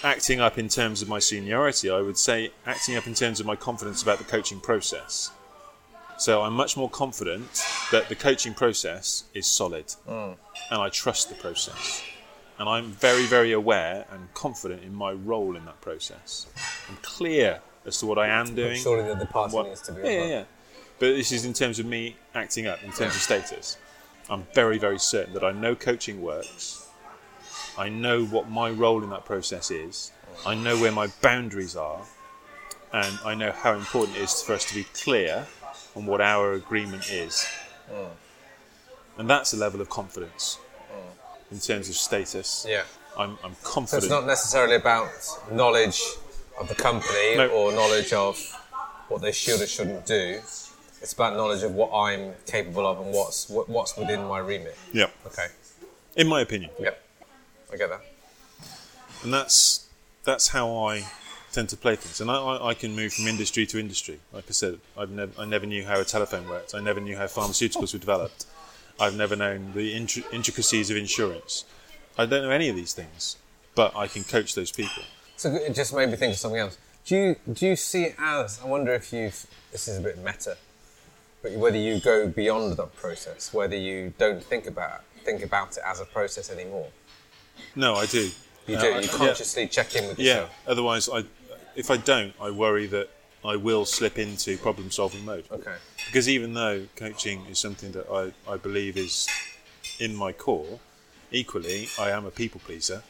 acting 0.04 0.40
up 0.40 0.58
in 0.58 0.70
terms 0.70 1.02
of 1.02 1.10
my 1.10 1.20
seniority. 1.20 1.90
I 1.90 2.02
would 2.02 2.18
say 2.18 2.52
acting 2.66 2.96
up 2.96 3.08
in 3.08 3.14
terms 3.14 3.40
of 3.40 3.46
my 3.46 3.56
confidence 3.56 4.02
about 4.04 4.18
the 4.18 4.24
coaching 4.24 4.60
process. 4.60 5.32
So 6.18 6.42
I'm 6.42 6.54
much 6.54 6.76
more 6.76 6.90
confident 6.90 7.48
that 7.92 8.10
the 8.10 8.16
coaching 8.16 8.54
process 8.54 9.26
is 9.34 9.46
solid 9.46 9.86
mm. 10.08 10.36
and 10.72 10.82
I 10.82 10.90
trust 10.90 11.30
the 11.30 11.36
process. 11.36 12.04
And 12.60 12.68
I'm 12.68 12.92
very, 12.92 13.26
very 13.26 13.52
aware 13.52 14.06
and 14.12 14.34
confident 14.34 14.84
in 14.84 14.96
my 14.96 15.12
role 15.12 15.56
in 15.56 15.66
that 15.66 15.80
process. 15.80 16.48
I'm 16.90 16.98
clear 17.04 17.62
as 17.86 18.00
to 18.00 18.08
what 18.08 18.18
I 18.18 18.28
am 18.30 18.56
doing. 18.56 18.82
Surely 18.82 19.04
the 19.04 19.12
other 19.12 19.26
party 19.28 19.56
What- 19.56 19.68
needs 19.68 19.82
to 19.82 19.92
be. 19.92 20.02
yeah, 20.02 20.10
yeah, 20.10 20.26
yeah. 20.26 20.44
But 21.00 21.14
this 21.14 21.32
is 21.32 21.46
in 21.46 21.54
terms 21.54 21.78
of 21.78 21.86
me 21.86 22.16
acting 22.34 22.66
up, 22.66 22.84
in 22.84 22.92
terms 22.92 23.16
of 23.16 23.22
status. 23.22 23.78
I'm 24.30 24.48
very, 24.56 24.80
very 24.80 24.98
certain 24.98 25.34
that 25.36 25.44
I 25.44 25.52
know 25.52 25.76
coaching 25.76 26.22
works. 26.24 26.87
I 27.78 27.90
know 27.90 28.26
what 28.26 28.50
my 28.50 28.70
role 28.70 29.04
in 29.04 29.10
that 29.12 29.26
process 29.26 29.70
is. 29.72 30.12
I 30.46 30.56
know 30.56 30.80
where 30.80 30.92
my 30.92 31.08
boundaries 31.22 31.76
are. 31.76 32.02
And 32.94 33.20
I 33.26 33.36
know 33.36 33.52
how 33.52 33.74
important 33.74 34.18
it 34.18 34.22
is 34.22 34.42
for 34.42 34.54
us 34.54 34.66
to 34.66 34.74
be 34.74 34.86
clear 34.94 35.46
on 35.96 36.06
what 36.06 36.22
our 36.22 36.54
agreement 36.54 37.10
is. 37.12 37.46
Hmm. 37.90 38.12
And 39.18 39.30
that's 39.30 39.54
a 39.54 39.58
level 39.58 39.82
of 39.82 39.90
confidence 39.90 40.58
hmm. 40.90 41.54
in 41.54 41.60
terms 41.60 41.90
of 41.90 41.96
status. 41.96 42.66
Yeah. 42.68 42.84
I'm, 43.18 43.38
I'm 43.44 43.56
So 43.56 43.70
confident. 43.72 44.04
it's 44.04 44.12
not 44.12 44.26
necessarily 44.26 44.76
about 44.76 45.10
knowledge 45.52 46.02
of 46.60 46.70
the 46.70 46.76
company 46.76 47.36
No. 47.36 47.50
or 47.50 47.72
knowledge 47.72 48.14
of 48.14 48.40
what 49.10 49.22
they 49.22 49.32
should 49.32 49.62
or 49.62 49.68
shouldn't 49.68 50.06
do. 50.06 50.40
It's 51.02 51.14
about 51.14 51.36
knowledge 51.36 51.64
of 51.64 51.74
what 51.74 51.92
I'm 51.94 52.34
capable 52.46 52.88
of 52.88 53.00
and 53.00 53.14
what's 53.14 53.50
what, 53.50 53.70
what's 53.70 53.96
within 53.98 54.26
my 54.26 54.40
remit. 54.40 54.76
Yeah. 54.92 55.08
Okay. 55.28 55.48
In 56.16 56.28
my 56.28 56.42
opinion. 56.42 56.72
Yep. 56.80 57.04
I 57.72 57.78
get 57.78 57.90
that. 57.90 58.02
and 59.24 59.34
that's 59.34 59.88
that's 60.24 60.50
how 60.50 60.70
I 60.76 61.04
tend 61.52 61.70
to 61.70 61.78
play 61.78 61.96
things. 61.96 62.22
And 62.22 62.30
I, 62.30 62.36
I, 62.36 62.68
I 62.70 62.74
can 62.74 62.96
move 62.96 63.14
from 63.14 63.28
industry 63.28 63.66
to 63.68 63.80
industry. 63.80 64.20
Like 64.34 64.46
I 64.50 64.52
said, 64.52 64.80
I've 64.98 65.10
never 65.10 65.32
I 65.40 65.46
never 65.46 65.66
knew 65.66 65.86
how 65.86 66.00
a 66.00 66.06
telephone 66.06 66.48
worked. 66.48 66.76
I 66.76 66.80
never 66.80 67.00
knew 67.00 67.16
how 67.18 67.26
pharmaceuticals 67.26 67.94
were 67.94 68.00
developed. 68.00 68.46
I've 69.00 69.16
never 69.16 69.36
known 69.36 69.74
the 69.74 69.94
intri- 69.96 70.26
intricacies 70.34 70.90
of 70.90 70.98
insurance. 70.98 71.66
I 72.18 72.26
don't 72.26 72.42
know 72.44 72.50
any 72.50 72.68
of 72.70 72.76
these 72.76 72.94
things, 72.94 73.38
but 73.76 73.96
I 73.96 74.08
can 74.08 74.24
coach 74.24 74.56
those 74.56 74.72
people. 74.72 75.04
So 75.36 75.54
it 75.54 75.76
just 75.76 75.94
made 75.94 76.10
me 76.10 76.16
think 76.16 76.34
of 76.34 76.40
something 76.40 76.60
else. 76.60 76.78
Do 77.06 77.16
you 77.16 77.36
do 77.54 77.68
you 77.68 77.76
see 77.76 78.04
it 78.06 78.16
as? 78.20 78.60
I 78.64 78.68
wonder 78.68 78.94
if 78.94 79.14
you. 79.14 79.32
This 79.72 79.88
is 79.88 79.98
a 80.00 80.02
bit 80.02 80.18
meta, 80.18 80.58
but 81.44 81.52
whether 81.54 81.78
you 81.78 82.00
go 82.00 82.28
beyond 82.28 82.76
that 82.78 82.96
process, 82.96 83.54
whether 83.54 83.76
you 83.76 84.14
don't 84.18 84.44
think 84.44 84.66
about 84.66 85.04
think 85.24 85.44
about 85.44 85.78
it 85.78 85.84
as 85.86 86.00
a 86.02 86.06
process 86.06 86.50
anymore. 86.52 86.88
No, 87.76 87.96
I 87.96 88.06
do. 88.06 88.30
You 88.68 88.76
Uh, 88.78 88.82
do. 88.82 88.88
I- 88.88 89.00
You 89.00 89.02
yeah. 89.08 89.18
consciously 89.18 89.68
check 89.68 89.96
in 89.96 90.08
with 90.08 90.20
yourself. 90.20 90.50
Yeah. 90.66 90.72
Otherwise, 90.72 91.10
I 91.10 91.24
if 91.76 91.92
I 91.92 91.98
don't, 91.98 92.34
I 92.42 92.50
worry 92.50 92.88
that 92.88 93.10
I 93.46 93.56
will 93.56 93.86
slip 93.86 94.18
into 94.18 94.58
problem-solving 94.58 95.24
mode. 95.24 95.46
Okay. 95.52 95.76
Because 96.08 96.28
even 96.28 96.54
though 96.54 96.88
coaching 96.96 97.46
is 97.46 97.60
something 97.60 97.92
that 97.92 98.08
I, 98.10 98.34
I 98.52 98.58
believe 98.58 98.98
is 98.98 99.28
in 100.00 100.16
my 100.16 100.32
core, 100.32 100.80
equally 101.32 101.88
I 102.00 102.10
am 102.10 102.26
a 102.26 102.32
people 102.32 102.60
pleaser. 102.66 103.04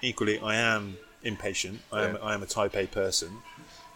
Equally, 0.00 0.38
I 0.38 0.54
am 0.54 0.96
impatient. 1.24 1.80
I 1.92 2.04
am 2.04 2.14
Yeah. 2.14 2.20
I 2.22 2.34
am 2.34 2.42
a 2.42 2.46
type 2.46 2.76
A 2.76 2.86
person. 2.86 3.42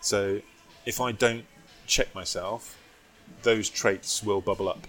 So 0.01 0.41
if 0.85 1.01
I 1.01 1.13
don't 1.13 1.45
check 1.87 2.13
myself, 2.15 2.77
those 3.45 3.69
traits 3.71 4.23
will 4.23 4.41
bubble 4.41 4.69
up. 4.69 4.87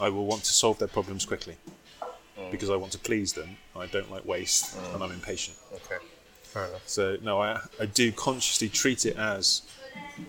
I 0.00 0.08
will 0.08 0.26
want 0.26 0.42
to 0.44 0.52
solve 0.52 0.78
their 0.78 0.88
problems 0.88 1.24
quickly 1.24 1.56
Mm. 2.44 2.50
because 2.50 2.70
I 2.70 2.76
want 2.76 2.92
to 2.92 2.98
please 2.98 3.32
them. 3.32 3.56
I 3.76 3.86
don't 3.86 4.10
like 4.10 4.24
waste, 4.24 4.76
mm. 4.76 4.94
and 4.94 5.02
I'm 5.02 5.12
impatient. 5.12 5.56
Okay. 5.74 5.96
Fair 6.42 6.66
enough. 6.66 6.82
So 6.86 7.16
no, 7.22 7.40
I 7.40 7.60
I 7.80 7.86
do 7.86 8.12
consciously 8.12 8.68
treat 8.68 9.06
it 9.06 9.16
as 9.16 9.62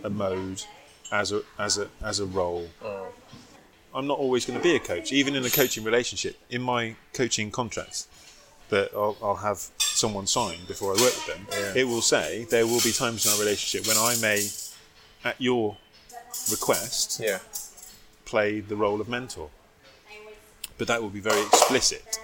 a 0.04 0.10
mode, 0.10 0.64
as 1.12 1.32
a 1.32 1.42
as 1.60 1.78
a 1.78 1.90
as 2.04 2.20
a 2.20 2.26
role. 2.26 2.68
Mm. 2.84 3.08
I'm 3.94 4.08
not 4.08 4.20
always 4.20 4.46
going 4.46 4.60
to 4.60 4.64
be 4.64 4.76
a 4.76 4.80
coach, 4.80 5.14
even 5.14 5.36
in 5.36 5.46
a 5.46 5.50
coaching 5.50 5.84
relationship. 5.86 6.38
In 6.50 6.62
my 6.62 6.96
coaching 7.14 7.50
contracts 7.50 8.08
that 8.70 8.92
I'll, 8.94 9.16
I'll 9.22 9.36
have 9.36 9.60
someone 9.80 10.28
sign 10.28 10.58
before 10.68 10.90
I 10.90 10.96
work 11.02 11.14
with 11.16 11.28
them, 11.28 11.48
Yeah. 11.50 11.82
it 11.82 11.88
will 11.88 12.02
say 12.02 12.46
there 12.50 12.68
will 12.68 12.82
be 12.82 12.92
times 12.92 13.26
in 13.26 13.32
our 13.32 13.40
relationship 13.40 13.88
when 13.88 13.96
I 13.98 14.18
may, 14.20 14.50
at 15.24 15.40
your 15.40 15.78
request, 16.52 17.22
Yeah. 17.24 17.40
play 18.26 18.60
the 18.60 18.76
role 18.76 19.00
of 19.00 19.08
mentor. 19.08 19.50
But 20.78 20.88
that 20.88 21.02
will 21.02 21.10
be 21.10 21.20
very 21.22 21.42
explicit. 21.42 22.20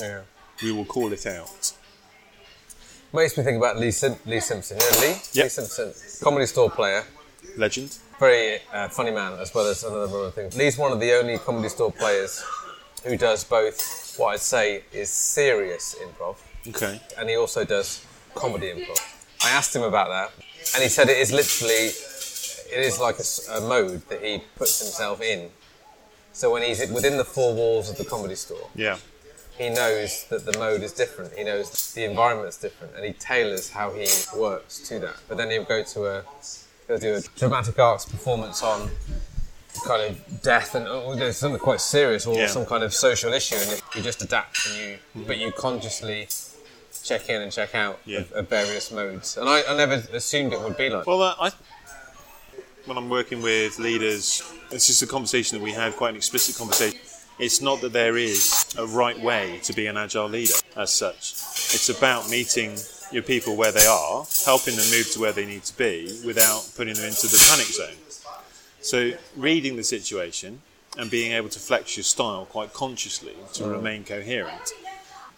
Yeah. 0.00 0.22
We 0.62 0.72
will 0.72 0.84
call 0.84 1.12
it 1.12 1.26
out. 1.26 1.72
Makes 3.12 3.38
me 3.38 3.44
think 3.44 3.56
about 3.56 3.78
Lee, 3.78 3.90
Sim- 3.90 4.16
Lee 4.26 4.40
Simpson. 4.40 4.78
You 4.78 4.90
know 4.90 5.00
Lee? 5.00 5.20
Yep. 5.32 5.44
Lee 5.44 5.48
Simpson, 5.48 5.92
comedy 6.22 6.46
store 6.46 6.70
player, 6.70 7.04
Legend. 7.56 7.96
very 8.20 8.58
uh, 8.72 8.88
funny 8.88 9.10
man 9.10 9.38
as 9.38 9.54
well 9.54 9.66
as 9.66 9.82
another 9.82 10.02
number 10.02 10.24
of 10.26 10.34
things. 10.34 10.56
Lee's 10.56 10.76
one 10.76 10.92
of 10.92 11.00
the 11.00 11.12
only 11.12 11.38
comedy 11.38 11.68
store 11.70 11.90
players 11.92 12.44
who 13.04 13.16
does 13.16 13.44
both 13.44 14.14
what 14.18 14.34
I'd 14.34 14.40
say 14.40 14.82
is 14.92 15.08
serious 15.08 15.94
improv, 16.02 16.36
Okay. 16.68 17.00
and 17.18 17.28
he 17.30 17.36
also 17.36 17.64
does 17.64 18.04
comedy 18.34 18.66
improv. 18.66 18.98
I 19.44 19.50
asked 19.50 19.74
him 19.74 19.82
about 19.82 20.08
that, 20.08 20.32
and 20.74 20.82
he 20.82 20.88
said 20.90 21.08
it 21.08 21.16
is 21.16 21.32
literally, 21.32 21.86
it 22.76 22.84
is 22.84 22.98
like 23.00 23.16
a 23.56 23.60
mode 23.66 24.06
that 24.08 24.22
he 24.22 24.42
puts 24.56 24.80
himself 24.82 25.22
in. 25.22 25.48
So 26.38 26.52
when 26.52 26.62
he's 26.62 26.78
within 26.92 27.16
the 27.16 27.24
four 27.24 27.52
walls 27.52 27.90
of 27.90 27.96
the 27.98 28.04
comedy 28.04 28.36
store, 28.36 28.68
Yeah. 28.76 28.98
he 29.58 29.70
knows 29.70 30.24
that 30.30 30.44
the 30.46 30.56
mode 30.56 30.84
is 30.84 30.92
different. 30.92 31.36
He 31.36 31.42
knows 31.42 31.92
the 31.94 32.04
environment's 32.04 32.56
different, 32.58 32.94
and 32.94 33.04
he 33.04 33.12
tailors 33.12 33.70
how 33.70 33.90
he 33.90 34.06
works 34.36 34.78
to 34.88 35.00
that. 35.00 35.16
But 35.26 35.36
then 35.36 35.50
he'll 35.50 35.64
go 35.64 35.82
to 35.82 36.06
a 36.06 36.24
he'll 36.86 36.98
do 36.98 37.16
a 37.16 37.20
dramatic 37.36 37.76
arts 37.80 38.04
performance 38.04 38.62
on 38.62 38.88
kind 39.84 40.02
of 40.10 40.42
death 40.42 40.76
and 40.76 40.86
oh, 40.86 41.16
there's 41.16 41.36
something 41.38 41.58
quite 41.58 41.80
serious 41.80 42.24
or 42.24 42.36
Yeah. 42.36 42.46
some 42.46 42.66
kind 42.66 42.84
of 42.84 42.94
social 42.94 43.32
issue, 43.32 43.56
and 43.56 43.82
you 43.96 44.02
just 44.02 44.22
adapt 44.22 44.64
and 44.68 44.76
you, 44.76 44.98
but 45.26 45.38
you 45.38 45.50
consciously 45.50 46.28
check 47.02 47.28
in 47.28 47.42
and 47.42 47.50
check 47.50 47.74
out 47.74 47.98
Yeah. 48.04 48.20
of, 48.20 48.30
of 48.32 48.48
various 48.48 48.92
modes. 48.92 49.36
And 49.36 49.48
I, 49.48 49.64
I 49.68 49.76
never 49.76 49.94
assumed 50.12 50.52
it 50.52 50.60
would 50.60 50.76
be 50.76 50.88
like. 50.88 51.04
Well, 51.04 51.20
uh, 51.22 51.34
I, 51.40 51.50
when 52.88 52.96
I'm 52.96 53.10
working 53.10 53.42
with 53.42 53.78
leaders, 53.78 54.42
this 54.70 54.88
is 54.88 55.02
a 55.02 55.06
conversation 55.06 55.58
that 55.58 55.64
we 55.64 55.72
have, 55.72 55.96
quite 55.96 56.10
an 56.10 56.16
explicit 56.16 56.56
conversation. 56.56 56.98
It's 57.38 57.60
not 57.60 57.82
that 57.82 57.92
there 57.92 58.16
is 58.16 58.74
a 58.78 58.86
right 58.86 59.18
way 59.20 59.60
to 59.64 59.72
be 59.74 59.86
an 59.86 59.96
agile 59.96 60.28
leader 60.28 60.54
as 60.74 60.90
such. 60.90 61.34
It's 61.74 61.90
about 61.90 62.30
meeting 62.30 62.76
your 63.12 63.22
people 63.22 63.56
where 63.56 63.72
they 63.72 63.86
are, 63.86 64.24
helping 64.44 64.74
them 64.74 64.86
move 64.90 65.10
to 65.12 65.20
where 65.20 65.32
they 65.32 65.46
need 65.46 65.64
to 65.64 65.76
be 65.76 66.18
without 66.24 66.68
putting 66.76 66.94
them 66.94 67.04
into 67.04 67.26
the 67.26 67.46
panic 67.48 67.66
zone. 67.66 67.96
So, 68.80 69.12
reading 69.36 69.76
the 69.76 69.84
situation 69.84 70.62
and 70.96 71.10
being 71.10 71.32
able 71.32 71.48
to 71.50 71.58
flex 71.58 71.96
your 71.96 72.04
style 72.04 72.46
quite 72.46 72.72
consciously 72.72 73.34
to 73.54 73.64
mm. 73.64 73.72
remain 73.72 74.04
coherent. 74.04 74.72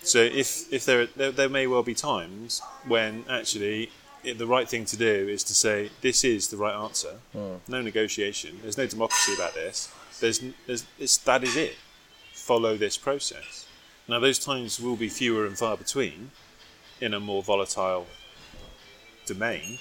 So 0.02 0.20
if 0.20 0.72
if 0.72 0.86
there, 0.86 1.06
there 1.06 1.30
there 1.30 1.48
may 1.48 1.66
well 1.66 1.82
be 1.82 1.94
times 1.94 2.62
when 2.86 3.24
actually 3.28 3.90
it, 4.24 4.38
the 4.38 4.46
right 4.46 4.68
thing 4.68 4.84
to 4.86 4.96
do 4.96 5.28
is 5.28 5.44
to 5.44 5.54
say 5.54 5.90
this 6.00 6.24
is 6.24 6.48
the 6.48 6.56
right 6.56 6.74
answer. 6.74 7.14
Hmm. 7.32 7.54
No 7.68 7.82
negotiation. 7.82 8.58
There's 8.62 8.78
no 8.78 8.86
democracy 8.86 9.34
about 9.34 9.54
this. 9.54 9.92
There's, 10.20 10.40
there's 10.66 10.84
it's, 10.98 11.16
that 11.18 11.44
is 11.44 11.56
it. 11.56 11.76
Follow 12.32 12.76
this 12.76 12.96
process. 12.96 13.66
Now 14.08 14.18
those 14.18 14.38
times 14.38 14.80
will 14.80 14.96
be 14.96 15.08
fewer 15.08 15.46
and 15.46 15.56
far 15.56 15.76
between 15.76 16.30
in 17.00 17.14
a 17.14 17.20
more 17.20 17.42
volatile 17.42 18.06
domain. 19.26 19.78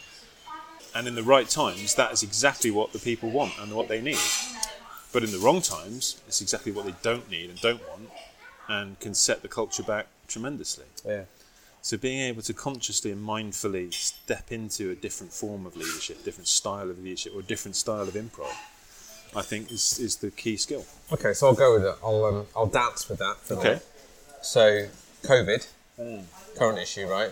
And 0.95 1.07
in 1.07 1.15
the 1.15 1.23
right 1.23 1.47
times, 1.47 1.95
that 1.95 2.11
is 2.11 2.23
exactly 2.23 2.71
what 2.71 2.93
the 2.93 2.99
people 2.99 3.29
want 3.29 3.53
and 3.59 3.73
what 3.73 3.87
they 3.87 4.01
need. 4.01 4.17
But 5.11 5.23
in 5.23 5.31
the 5.31 5.39
wrong 5.39 5.61
times, 5.61 6.21
it's 6.27 6.41
exactly 6.41 6.71
what 6.71 6.85
they 6.85 6.95
don't 7.01 7.29
need 7.29 7.49
and 7.49 7.59
don't 7.61 7.81
want, 7.89 8.09
and 8.67 8.99
can 8.99 9.13
set 9.13 9.41
the 9.41 9.47
culture 9.47 9.83
back 9.83 10.07
tremendously. 10.27 10.85
Yeah. 11.05 11.23
So 11.81 11.97
being 11.97 12.19
able 12.21 12.41
to 12.43 12.53
consciously 12.53 13.11
and 13.11 13.25
mindfully 13.25 13.93
step 13.93 14.51
into 14.51 14.91
a 14.91 14.95
different 14.95 15.31
form 15.31 15.65
of 15.65 15.75
leadership, 15.77 16.23
different 16.25 16.47
style 16.47 16.89
of 16.89 16.99
leadership, 16.99 17.33
or 17.35 17.41
different 17.41 17.75
style 17.75 18.01
of 18.01 18.13
improv, 18.15 18.51
I 19.35 19.41
think 19.41 19.71
is, 19.71 19.97
is 19.99 20.17
the 20.17 20.29
key 20.31 20.57
skill. 20.57 20.85
Okay, 21.11 21.33
so 21.33 21.47
I'll 21.47 21.53
go 21.55 21.73
with 21.75 21.85
it. 21.85 21.95
I'll 22.03 22.25
um, 22.25 22.45
I'll 22.55 22.67
dance 22.67 23.07
with 23.07 23.19
that. 23.19 23.37
For 23.37 23.55
Okay. 23.55 23.73
now. 23.73 23.79
So, 24.41 24.87
COVID, 25.23 25.67
current 26.57 26.79
issue, 26.79 27.07
right? 27.07 27.31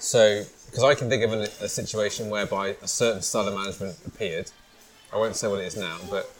So, 0.00 0.44
because 0.66 0.84
I 0.84 0.94
can 0.94 1.08
think 1.08 1.22
of 1.24 1.32
an, 1.32 1.40
a 1.42 1.68
situation 1.68 2.30
whereby 2.30 2.76
a 2.82 2.88
certain 2.88 3.22
style 3.22 3.48
of 3.48 3.54
management 3.54 3.96
appeared. 4.06 4.50
I 5.12 5.16
won't 5.16 5.36
say 5.36 5.48
what 5.48 5.60
it 5.60 5.66
is 5.66 5.76
now, 5.76 5.98
but 6.10 6.30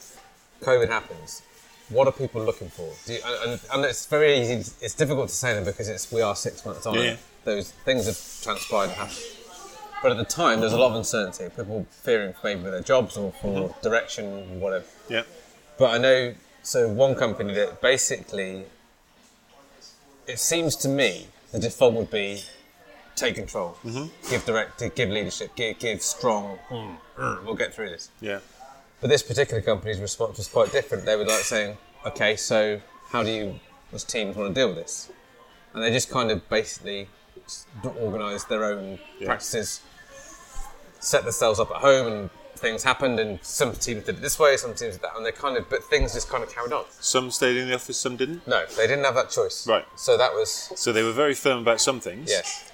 COVID 0.62 0.88
happens. 0.88 1.42
What 1.90 2.06
are 2.06 2.12
people 2.12 2.42
looking 2.42 2.68
for? 2.68 2.90
Do 3.06 3.14
you, 3.14 3.20
and, 3.46 3.60
and, 3.72 3.84
it's 3.84 4.04
very 4.06 4.38
easy. 4.40 4.72
It's 4.80 4.94
difficult 4.94 5.28
to 5.30 5.34
say 5.34 5.54
them 5.54 5.64
because 5.64 5.88
it's 5.88 6.12
we 6.12 6.20
are 6.20 6.36
six 6.36 6.64
months 6.66 6.86
on. 6.86 6.94
Yeah, 6.94 7.16
Those 7.44 7.70
things 7.70 8.06
have 8.06 8.42
transpired 8.42 8.90
and. 8.98 9.10
But 10.00 10.12
at 10.12 10.18
the 10.18 10.24
time, 10.24 10.60
there's 10.60 10.72
a 10.72 10.78
lot 10.78 10.90
of 10.90 10.96
uncertainty. 10.96 11.52
People 11.56 11.84
fearing 11.90 12.32
for 12.32 12.40
maybe 12.44 12.62
their 12.62 12.82
jobs 12.82 13.16
or 13.16 13.32
for 13.32 13.74
direction, 13.82 14.60
whatever. 14.60 14.84
Yeah. 15.08 15.22
But 15.76 15.94
I 15.94 15.98
know, 15.98 16.34
so 16.62 16.88
one 16.88 17.16
company 17.16 17.52
that 17.54 17.80
basically, 17.80 18.64
it 20.28 20.38
seems 20.38 20.76
to 20.76 20.88
me 20.88 21.26
the 21.50 21.58
default 21.58 21.94
would 21.94 22.10
be 22.10 22.42
take 23.16 23.34
control, 23.34 23.76
mm-hmm. 23.84 24.06
give 24.30 24.44
direct, 24.44 24.94
give 24.94 25.08
leadership, 25.08 25.54
give, 25.56 25.78
give 25.78 26.00
strong. 26.00 26.58
"Mm, 26.70 27.44
we'll 27.44 27.54
get 27.54 27.74
through 27.74 27.90
this. 27.90 28.10
Yeah. 28.20 28.38
But 29.00 29.10
this 29.10 29.22
particular 29.22 29.62
company's 29.62 30.00
response 30.00 30.38
was 30.38 30.48
quite 30.48 30.72
different. 30.72 31.04
They 31.04 31.16
were 31.16 31.24
like 31.24 31.44
saying, 31.44 31.76
"Okay, 32.06 32.36
so 32.36 32.80
how 33.10 33.22
do 33.22 33.30
you, 33.30 33.60
as 33.92 34.04
teams, 34.04 34.36
want 34.36 34.54
to 34.54 34.60
deal 34.60 34.68
with 34.68 34.76
this?" 34.78 35.08
And 35.72 35.82
they 35.82 35.90
just 35.92 36.10
kind 36.10 36.30
of 36.30 36.48
basically 36.48 37.08
organised 38.00 38.48
their 38.48 38.64
own 38.64 38.98
practices, 39.24 39.80
set 41.00 41.22
themselves 41.22 41.60
up 41.60 41.70
at 41.70 41.76
home, 41.76 42.06
and 42.12 42.30
things 42.56 42.82
happened. 42.82 43.20
And 43.20 43.38
some 43.42 43.72
teams 43.72 44.04
did 44.04 44.16
it 44.16 44.20
this 44.20 44.38
way, 44.38 44.56
some 44.56 44.74
teams 44.74 44.94
did 44.94 45.02
that, 45.02 45.16
and 45.16 45.24
they 45.24 45.30
kind 45.32 45.56
of, 45.56 45.70
but 45.70 45.84
things 45.84 46.12
just 46.14 46.28
kind 46.28 46.42
of 46.42 46.52
carried 46.52 46.72
on. 46.72 46.84
Some 46.98 47.30
stayed 47.30 47.56
in 47.56 47.68
the 47.68 47.74
office, 47.74 47.96
some 47.98 48.16
didn't. 48.16 48.46
No, 48.48 48.66
they 48.76 48.86
didn't 48.88 49.04
have 49.04 49.14
that 49.14 49.30
choice. 49.30 49.66
Right. 49.66 49.86
So 49.96 50.16
that 50.16 50.32
was 50.32 50.72
So 50.74 50.92
they 50.92 51.04
were 51.04 51.12
very 51.12 51.34
firm 51.34 51.58
about 51.60 51.80
some 51.80 52.00
things. 52.00 52.30
yes, 52.30 52.64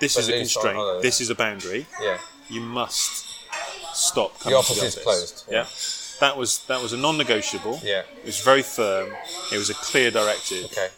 This 0.00 0.14
But 0.14 0.20
is 0.20 0.28
a 0.28 0.32
constraint. 0.38 1.02
This 1.02 1.20
is 1.20 1.28
a 1.30 1.34
boundary. 1.34 1.86
yeah, 2.00 2.18
You 2.48 2.60
must 2.60 3.26
stop 3.94 4.38
coming 4.40 4.56
office 4.58 4.82
is 4.82 4.94
the 4.94 5.00
office. 5.02 5.42
closed. 5.42 5.44
Yeah. 5.50 5.66
That 6.20 6.36
was 6.36 6.58
that 6.66 6.80
was 6.80 6.92
a 6.92 6.96
non-negotiable. 6.96 7.80
Yeah. 7.82 8.02
It 8.20 8.26
was 8.26 8.40
very 8.40 8.62
firm. 8.62 9.10
It 9.52 9.58
was 9.58 9.70
a 9.70 9.74
clear 9.74 10.10
directive. 10.10 10.66
okay, 10.66 10.88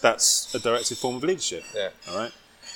That's 0.00 0.54
a 0.54 0.58
directive 0.60 0.98
form 0.98 1.16
of 1.16 1.24
leadership. 1.24 1.64
yeah, 1.74 1.88
All 2.08 2.16
right. 2.18 2.32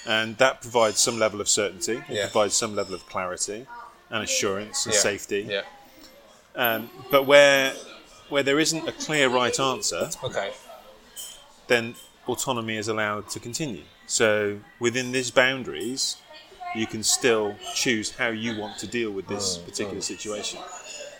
And 0.06 0.36
that 0.38 0.62
provides 0.62 0.98
some 1.00 1.18
level 1.18 1.40
of 1.40 1.48
certainty. 1.48 1.96
It 2.08 2.14
Yeah. 2.14 2.22
provides 2.30 2.56
some 2.56 2.74
level 2.74 2.94
of 2.94 3.06
clarity 3.06 3.66
and 4.10 4.24
assurance 4.24 4.86
and 4.86 4.94
yeah. 4.94 5.00
safety. 5.00 5.46
Yeah, 5.48 5.62
Um, 6.56 6.90
but 7.10 7.24
where 7.24 7.74
where 8.28 8.42
there 8.42 8.58
isn't 8.58 8.86
a 8.88 8.92
clear 8.92 9.28
right 9.28 9.58
answer, 9.60 10.10
Okay. 10.24 10.52
then 11.68 11.94
autonomy 12.26 12.76
is 12.76 12.88
allowed 12.88 13.28
to 13.30 13.40
continue. 13.40 13.84
So 14.06 14.60
within 14.80 15.12
these 15.12 15.30
boundaries, 15.30 16.16
you 16.74 16.86
can 16.86 17.02
still 17.02 17.56
choose 17.74 18.10
how 18.16 18.28
you 18.28 18.58
want 18.58 18.78
to 18.78 18.86
deal 18.86 19.10
with 19.10 19.26
this 19.26 19.58
particular 19.58 20.00
situation. 20.00 20.60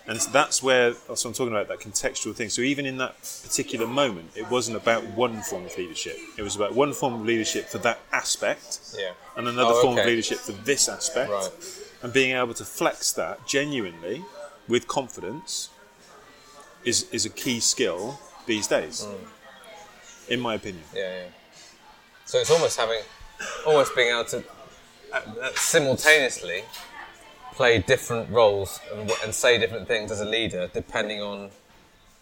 And 0.07 0.21
so 0.23 0.31
that's 0.31 0.63
where 0.63 0.93
that's 0.93 1.23
what 1.23 1.27
I'm 1.27 1.33
talking 1.35 1.53
about 1.53 1.69
that 1.69 1.81
contextual 1.81 2.35
thing. 2.35 2.49
So 2.49 2.63
even 2.63 2.87
in 2.87 2.97
that 2.97 3.15
particular 3.45 3.87
moment, 3.87 4.31
it 4.35 4.49
wasn't 4.51 4.79
about 4.79 5.05
one 5.09 5.43
form 5.43 5.67
of 5.67 5.77
leadership. 5.77 6.17
It 6.39 6.43
was 6.43 6.57
about 6.57 6.75
one 6.75 6.95
form 6.95 7.13
of 7.15 7.27
leadership 7.27 7.67
for 7.67 7.77
that 7.79 8.01
aspect, 8.11 8.81
Yeah. 8.99 9.13
and 9.37 9.47
another 9.49 9.75
Oh, 9.75 9.83
form 9.83 9.99
of 9.99 10.07
leadership 10.07 10.39
for 10.39 10.53
this 10.53 10.89
aspect. 10.89 11.31
Right. 11.31 11.51
And 12.03 12.13
being 12.13 12.35
able 12.35 12.55
to 12.55 12.65
flex 12.65 13.13
that 13.13 13.47
genuinely 13.47 14.25
with 14.67 14.87
confidence 14.89 15.69
is 16.85 17.07
is 17.13 17.27
a 17.27 17.31
key 17.31 17.61
skill 17.61 18.19
these 18.47 18.67
days, 18.67 19.03
Mm. 19.03 19.19
in 20.29 20.41
my 20.41 20.55
opinion. 20.55 20.85
Yeah, 20.95 21.25
yeah. 21.25 21.29
So 22.25 22.39
it's 22.39 22.51
almost 22.51 22.79
having, 22.79 23.03
almost 23.67 23.95
being 23.95 24.09
able 24.09 24.25
to 24.31 24.43
simultaneously 25.55 26.65
play 27.53 27.79
different 27.79 28.31
roles 28.31 28.81
and, 28.95 29.11
and 29.25 29.35
say 29.35 29.59
different 29.59 29.89
things 29.89 30.11
as 30.13 30.21
a 30.21 30.25
leader, 30.25 30.71
depending 30.73 31.21
on 31.21 31.51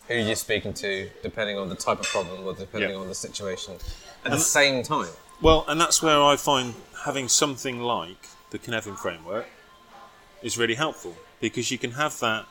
who 0.08 0.14
you're 0.14 0.36
speaking 0.36 0.72
to, 0.72 1.10
depending 1.22 1.58
on 1.58 1.68
the 1.68 1.74
type 1.74 2.00
of 2.00 2.06
problem, 2.06 2.46
or 2.46 2.54
depending 2.54 2.90
Yeah. 2.90 2.96
on 2.96 3.08
the 3.08 3.14
situation. 3.14 3.74
At 4.24 4.30
the 4.32 4.38
same 4.38 4.82
time. 4.82 5.08
Well, 5.42 5.64
and 5.68 5.80
that's 5.80 6.02
where 6.02 6.22
I 6.22 6.36
find 6.36 6.74
having 7.04 7.28
something 7.28 7.80
like 7.80 8.28
the 8.50 8.58
Cynefin 8.58 8.96
framework 8.96 9.46
is 10.42 10.56
really 10.56 10.74
helpful 10.74 11.16
because 11.40 11.70
you 11.70 11.78
can 11.78 11.92
have 11.92 12.18
that 12.20 12.46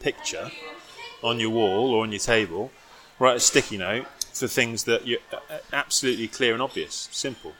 picture 0.00 0.50
on 1.22 1.40
your 1.40 1.50
wall 1.50 1.94
or 1.94 2.02
on 2.02 2.12
your 2.12 2.18
table, 2.20 2.70
write 3.18 3.36
a 3.36 3.40
sticky 3.40 3.78
note 3.78 4.06
for 4.32 4.46
things 4.46 4.84
that 4.84 5.06
you're 5.06 5.20
uh, 5.32 5.58
absolutely 5.72 6.28
clear 6.28 6.52
and 6.52 6.62
obvious, 6.62 7.08
simple. 7.12 7.52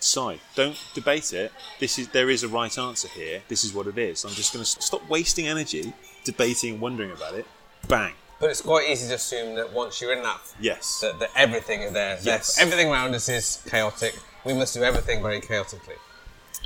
Decide. 0.00 0.40
Don't 0.54 0.76
debate 0.94 1.32
it. 1.32 1.52
This 1.80 1.98
is 1.98 2.08
there 2.08 2.30
is 2.30 2.42
a 2.42 2.48
right 2.48 2.76
answer 2.78 3.08
here. 3.08 3.42
This 3.48 3.64
is 3.64 3.72
what 3.72 3.86
it 3.86 3.98
is. 3.98 4.24
I'm 4.24 4.32
just 4.32 4.52
going 4.52 4.64
to 4.64 4.70
stop 4.70 5.08
wasting 5.08 5.46
energy 5.48 5.92
debating 6.24 6.72
and 6.74 6.80
wondering 6.80 7.10
about 7.12 7.34
it. 7.34 7.46
Bang. 7.88 8.12
But 8.38 8.50
it's 8.50 8.60
quite 8.60 8.88
easy 8.90 9.08
to 9.08 9.14
assume 9.14 9.54
that 9.56 9.72
once 9.72 10.00
you're 10.00 10.12
in 10.12 10.22
that, 10.22 10.40
Yes. 10.60 11.00
that, 11.00 11.18
that 11.20 11.30
everything 11.34 11.80
is 11.82 11.92
there. 11.92 12.18
Yes. 12.22 12.58
Everything 12.58 12.88
around 12.90 13.14
us 13.14 13.28
is 13.30 13.62
chaotic. 13.68 14.14
We 14.44 14.52
must 14.52 14.74
do 14.74 14.82
everything 14.82 15.22
very 15.22 15.40
chaotically, 15.40 15.94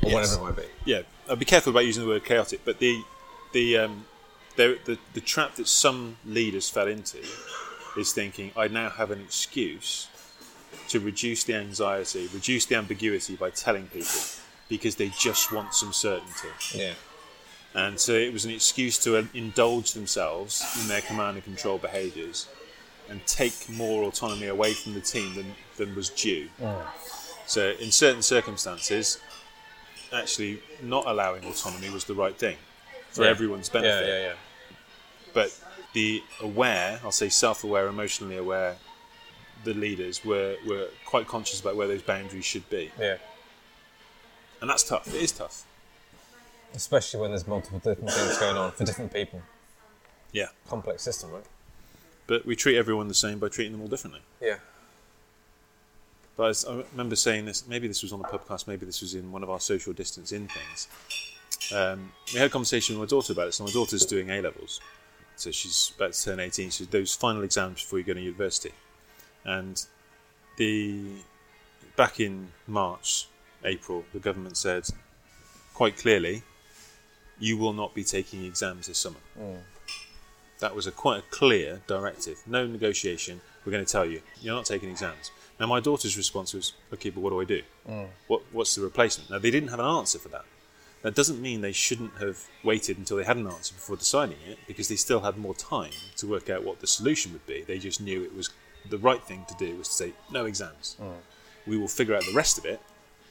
or 0.02 0.10
Yes. 0.10 0.14
whatever 0.14 0.34
it 0.34 0.42
might 0.42 0.56
be. 0.56 0.90
yeah, 0.90 1.02
I'll 1.28 1.36
be 1.36 1.44
careful 1.44 1.70
about 1.70 1.86
using 1.86 2.02
the 2.02 2.08
word 2.08 2.24
chaotic, 2.24 2.62
but 2.64 2.78
the 2.80 3.02
the 3.52 3.78
um, 3.78 4.04
the, 4.56 4.78
the 4.84 4.98
the 5.14 5.20
trap 5.20 5.54
that 5.56 5.68
some 5.68 6.16
leaders 6.26 6.68
fell 6.68 6.88
into 6.88 7.18
is 7.96 8.12
thinking 8.12 8.50
I 8.56 8.66
now 8.68 8.90
have 8.90 9.10
an 9.12 9.20
excuse 9.20 10.08
to 10.90 11.00
reduce 11.00 11.44
the 11.44 11.54
anxiety, 11.54 12.28
reduce 12.32 12.66
the 12.66 12.74
ambiguity 12.76 13.36
by 13.36 13.50
telling 13.50 13.86
people 13.88 14.10
because 14.68 14.96
they 14.96 15.08
just 15.18 15.52
want 15.52 15.74
some 15.74 15.92
certainty. 15.92 16.48
Yeah. 16.74 16.94
And 17.74 17.98
so 17.98 18.12
it 18.12 18.32
was 18.32 18.44
an 18.44 18.50
excuse 18.50 18.98
to 19.04 19.16
uh, 19.16 19.24
indulge 19.34 19.92
themselves 19.92 20.64
in 20.82 20.88
their 20.88 21.00
command 21.00 21.36
and 21.36 21.44
control 21.44 21.78
behaviours 21.78 22.48
and 23.08 23.24
take 23.26 23.68
more 23.68 24.04
autonomy 24.04 24.46
away 24.48 24.72
from 24.72 24.94
the 24.94 25.00
team 25.00 25.34
than, 25.34 25.54
than 25.76 25.94
was 25.94 26.10
due. 26.10 26.48
So 27.46 27.70
in 27.80 27.90
certain 27.92 28.22
circumstances, 28.22 29.20
actually 30.12 30.60
not 30.82 31.06
allowing 31.06 31.44
autonomy 31.44 31.90
was 31.90 32.04
the 32.04 32.14
right 32.14 32.36
thing 32.36 32.56
for 33.10 33.24
Yeah. 33.24 33.30
everyone's 33.30 33.68
Yeah, 33.72 33.80
benefit. 33.80 34.08
yeah, 34.08 34.18
yeah. 34.28 34.34
But 35.32 35.56
the 35.92 36.22
aware, 36.40 37.00
I'll 37.04 37.12
say 37.12 37.28
self-aware, 37.28 37.86
emotionally 37.86 38.36
aware, 38.36 38.76
the 39.64 39.74
leaders 39.74 40.24
were, 40.24 40.56
were 40.66 40.88
quite 41.04 41.26
conscious 41.26 41.60
about 41.60 41.76
where 41.76 41.86
those 41.88 42.02
boundaries 42.02 42.44
should 42.44 42.68
be. 42.70 42.90
Yeah. 42.98 43.16
And 44.60 44.68
that's 44.68 44.84
tough. 44.84 45.08
It 45.08 45.22
is 45.22 45.32
tough. 45.32 45.64
Especially 46.74 47.20
when 47.20 47.30
there's 47.30 47.46
multiple 47.46 47.78
different 47.78 48.10
things 48.10 48.38
going 48.38 48.56
on 48.56 48.72
for 48.72 48.84
different 48.84 49.12
people. 49.12 49.42
Yeah. 50.32 50.46
Complex 50.68 51.02
system, 51.02 51.32
right? 51.32 51.44
But 52.26 52.46
we 52.46 52.54
treat 52.54 52.76
everyone 52.76 53.08
the 53.08 53.14
same 53.14 53.38
by 53.38 53.48
treating 53.48 53.72
them 53.72 53.80
all 53.80 53.88
differently. 53.88 54.20
Yeah. 54.40 54.56
But 56.36 56.44
I, 56.44 56.48
was- 56.48 56.64
I 56.64 56.84
remember 56.92 57.16
saying 57.16 57.44
this. 57.46 57.66
Maybe 57.66 57.88
this 57.88 58.02
was 58.02 58.12
on 58.12 58.20
the 58.20 58.28
podcast. 58.28 58.66
Maybe 58.68 58.86
this 58.86 59.00
was 59.00 59.14
in 59.14 59.32
one 59.32 59.42
of 59.42 59.50
our 59.50 59.60
social 59.60 59.92
distance 59.92 60.30
in 60.32 60.48
things. 60.48 60.88
Um, 61.74 62.12
we 62.32 62.38
had 62.38 62.46
a 62.46 62.50
conversation 62.50 62.98
with 62.98 63.08
my 63.10 63.10
daughter 63.10 63.32
about 63.32 63.46
this, 63.46 63.56
So 63.56 63.64
my 63.64 63.70
daughter's 63.70 64.06
doing 64.06 64.30
A 64.30 64.40
levels, 64.40 64.80
so 65.36 65.50
she's 65.50 65.92
about 65.96 66.12
to 66.14 66.24
turn 66.24 66.40
eighteen. 66.40 66.70
She's 66.70 66.86
those 66.88 67.14
final 67.14 67.42
exams 67.42 67.82
before 67.82 67.98
you 67.98 68.04
go 68.04 68.14
to 68.14 68.20
university, 68.20 68.72
and 69.44 69.84
the 70.56 71.02
back 71.96 72.20
in 72.20 72.48
March, 72.66 73.28
April, 73.64 74.04
the 74.12 74.18
government 74.18 74.56
said 74.56 74.84
quite 75.74 75.96
clearly, 75.96 76.42
you 77.38 77.56
will 77.56 77.72
not 77.72 77.94
be 77.94 78.04
taking 78.04 78.44
exams 78.44 78.86
this 78.86 78.98
summer. 78.98 79.20
Mm. 79.38 79.58
That 80.58 80.74
was 80.76 80.86
a 80.86 80.90
quite 80.90 81.18
a 81.20 81.22
clear 81.30 81.80
directive. 81.86 82.38
No 82.46 82.66
negotiation. 82.66 83.40
We're 83.64 83.72
going 83.72 83.84
to 83.84 83.90
tell 83.90 84.04
you 84.04 84.20
you're 84.42 84.54
not 84.54 84.66
taking 84.66 84.90
exams. 84.90 85.30
Now 85.58 85.66
my 85.66 85.80
daughter's 85.80 86.16
response 86.16 86.52
was, 86.54 86.74
"Okay, 86.92 87.10
but 87.10 87.20
what 87.20 87.30
do 87.30 87.40
I 87.40 87.44
do? 87.44 87.62
Mm. 87.88 88.08
What 88.28 88.42
What's 88.52 88.74
the 88.74 88.82
replacement?" 88.82 89.30
Now 89.30 89.38
they 89.38 89.50
didn't 89.50 89.70
have 89.70 89.80
an 89.80 89.86
answer 89.86 90.18
for 90.18 90.28
that. 90.28 90.44
That 91.02 91.14
doesn't 91.14 91.40
mean 91.40 91.62
they 91.62 91.72
shouldn't 91.72 92.14
have 92.18 92.46
waited 92.62 92.98
until 92.98 93.16
they 93.16 93.24
had 93.24 93.38
an 93.38 93.46
answer 93.46 93.74
before 93.74 93.96
deciding 93.96 94.36
it, 94.46 94.58
because 94.66 94.88
they 94.88 94.96
still 94.96 95.20
had 95.20 95.38
more 95.38 95.54
time 95.54 95.92
to 96.16 96.26
work 96.26 96.50
out 96.50 96.62
what 96.62 96.80
the 96.80 96.86
solution 96.86 97.32
would 97.32 97.46
be. 97.46 97.62
They 97.62 97.78
just 97.78 98.02
knew 98.02 98.22
it 98.22 98.34
was 98.34 98.50
the 98.88 98.98
right 98.98 99.22
thing 99.22 99.44
to 99.48 99.54
do 99.54 99.76
was 99.76 99.88
to 99.88 99.94
say 99.94 100.12
no 100.30 100.46
exams. 100.46 100.96
Mm. 101.00 101.12
We 101.66 101.76
will 101.76 101.88
figure 101.88 102.14
out 102.14 102.24
the 102.24 102.32
rest 102.34 102.58
of 102.58 102.64
it 102.64 102.80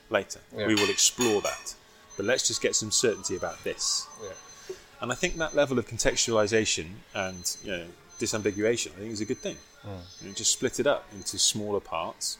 later. 0.09 0.39
Yeah. 0.55 0.67
We 0.67 0.75
will 0.75 0.89
explore 0.89 1.41
that, 1.41 1.75
but 2.17 2.25
let's 2.25 2.47
just 2.47 2.61
get 2.61 2.75
some 2.75 2.91
certainty 2.91 3.35
about 3.35 3.63
this. 3.63 4.07
Yeah. 4.21 4.75
And 5.01 5.11
I 5.11 5.15
think 5.15 5.37
that 5.37 5.55
level 5.55 5.79
of 5.79 5.87
contextualization 5.87 6.87
and 7.15 7.57
you 7.63 7.71
know, 7.71 7.85
disambiguation, 8.19 8.87
I 8.87 8.99
think, 8.99 9.11
is 9.13 9.21
a 9.21 9.25
good 9.25 9.37
thing. 9.37 9.57
Mm. 9.85 10.21
You 10.21 10.27
know, 10.27 10.33
just 10.33 10.51
split 10.51 10.79
it 10.79 10.87
up 10.87 11.07
into 11.13 11.39
smaller 11.39 11.79
parts. 11.79 12.37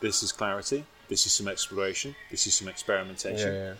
This 0.00 0.22
is 0.22 0.32
clarity. 0.32 0.84
This 1.08 1.26
is 1.26 1.32
some 1.32 1.48
exploration. 1.48 2.16
This 2.30 2.46
is 2.46 2.54
some 2.54 2.68
experimentation. 2.68 3.52
Yeah, 3.52 3.64
yeah. 3.68 3.74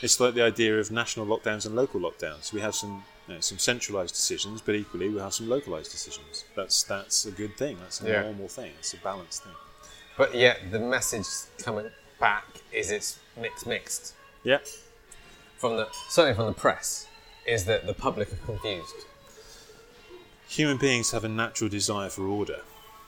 It's 0.00 0.18
like 0.18 0.34
the 0.34 0.42
idea 0.42 0.80
of 0.80 0.90
national 0.90 1.26
lockdowns 1.26 1.66
and 1.66 1.76
local 1.76 2.00
lockdowns. 2.00 2.52
We 2.52 2.60
have 2.60 2.74
some 2.74 3.04
you 3.28 3.34
know, 3.34 3.40
some 3.40 3.58
centralised 3.58 4.14
decisions, 4.14 4.60
but 4.60 4.74
equally 4.74 5.08
we 5.08 5.18
have 5.20 5.32
some 5.34 5.48
localised 5.48 5.90
decisions. 5.92 6.44
That's 6.56 6.82
that's 6.82 7.24
a 7.24 7.30
good 7.30 7.56
thing. 7.56 7.78
That's 7.80 8.00
a 8.02 8.08
Yeah. 8.08 8.22
normal 8.22 8.48
thing. 8.48 8.72
It's 8.78 8.92
a 8.94 8.98
balanced 8.98 9.44
thing. 9.44 9.54
But 10.16 10.34
yet 10.34 10.70
the 10.70 10.80
message 10.80 11.26
coming 11.58 11.90
back 12.20 12.44
is 12.72 12.90
it's 12.90 13.18
mixed, 13.36 13.66
mixed. 13.66 14.14
Yeah. 14.44 14.58
From 15.58 15.76
the 15.76 15.88
certainly 16.08 16.34
from 16.36 16.46
the 16.46 16.52
press, 16.60 17.06
is 17.46 17.64
that 17.66 17.86
the 17.86 17.94
public 17.94 18.32
are 18.32 18.36
confused. 18.46 18.94
Human 20.48 20.76
beings 20.76 21.12
have 21.12 21.24
a 21.24 21.28
natural 21.28 21.70
desire 21.70 22.10
for 22.10 22.26
order, 22.26 22.60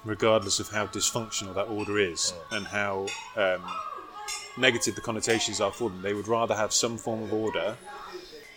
regardless 0.04 0.60
of 0.60 0.70
how 0.70 0.86
dysfunctional 0.86 1.54
that 1.54 1.66
order 1.68 1.98
is 1.98 2.32
and 2.50 2.66
how 2.66 3.06
um, 3.36 3.62
negative 4.56 4.94
the 4.94 5.00
connotations 5.02 5.60
are 5.60 5.72
for 5.72 5.90
them. 5.90 6.00
They 6.00 6.14
would 6.14 6.28
rather 6.28 6.54
have 6.54 6.72
some 6.72 6.96
form 6.96 7.22
of 7.24 7.32
order 7.32 7.76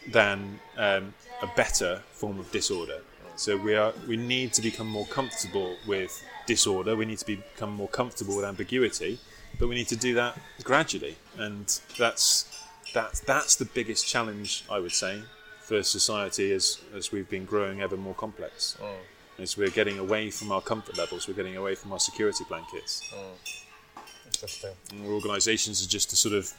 than 0.08 0.60
um, 0.78 1.14
a 1.42 1.48
better 1.48 2.02
form 2.12 2.40
of 2.40 2.52
disorder. 2.52 3.02
So 3.36 3.56
we 3.56 3.76
are 3.76 3.94
we 4.08 4.18
need 4.18 4.54
to 4.54 4.62
become 4.62 4.88
more 4.88 5.06
comfortable 5.06 5.76
with 5.88 6.24
disorder. 6.48 6.96
We 6.96 7.06
need 7.06 7.20
to 7.20 7.26
become 7.26 7.72
more 7.72 7.88
comfortable 7.88 8.36
with 8.36 8.46
ambiguity, 8.46 9.20
but 9.60 9.68
we 9.68 9.76
need 9.76 9.88
to 9.90 9.96
do 9.96 10.16
that 10.16 10.40
gradually, 10.64 11.18
and 11.38 11.80
that's 11.98 12.66
that's 12.94 13.20
that's 13.20 13.56
the 13.56 13.66
biggest 13.66 14.08
challenge 14.08 14.64
I 14.72 14.80
would 14.80 14.92
say 14.92 15.22
for 15.62 15.84
society 15.84 16.52
as 16.52 16.80
as 16.96 17.12
we've 17.12 17.30
been 17.30 17.46
growing 17.46 17.82
ever 17.82 17.98
more 17.98 18.16
complex. 18.16 18.78
Mm. 18.82 19.44
As 19.44 19.56
we're 19.56 19.70
getting 19.70 20.00
away 20.00 20.32
from 20.32 20.52
our 20.52 20.62
comfort 20.62 20.98
levels, 20.98 21.28
we're 21.28 21.36
getting 21.36 21.58
away 21.58 21.76
from 21.76 21.94
our 21.94 22.00
security 22.00 22.44
blankets. 22.50 23.04
Mm. 23.14 24.04
Interesting. 24.26 24.72
And 24.92 25.06
organisations 25.06 25.86
are 25.86 25.90
just 25.90 26.12
a 26.12 26.16
sort 26.16 26.34
of, 26.34 26.54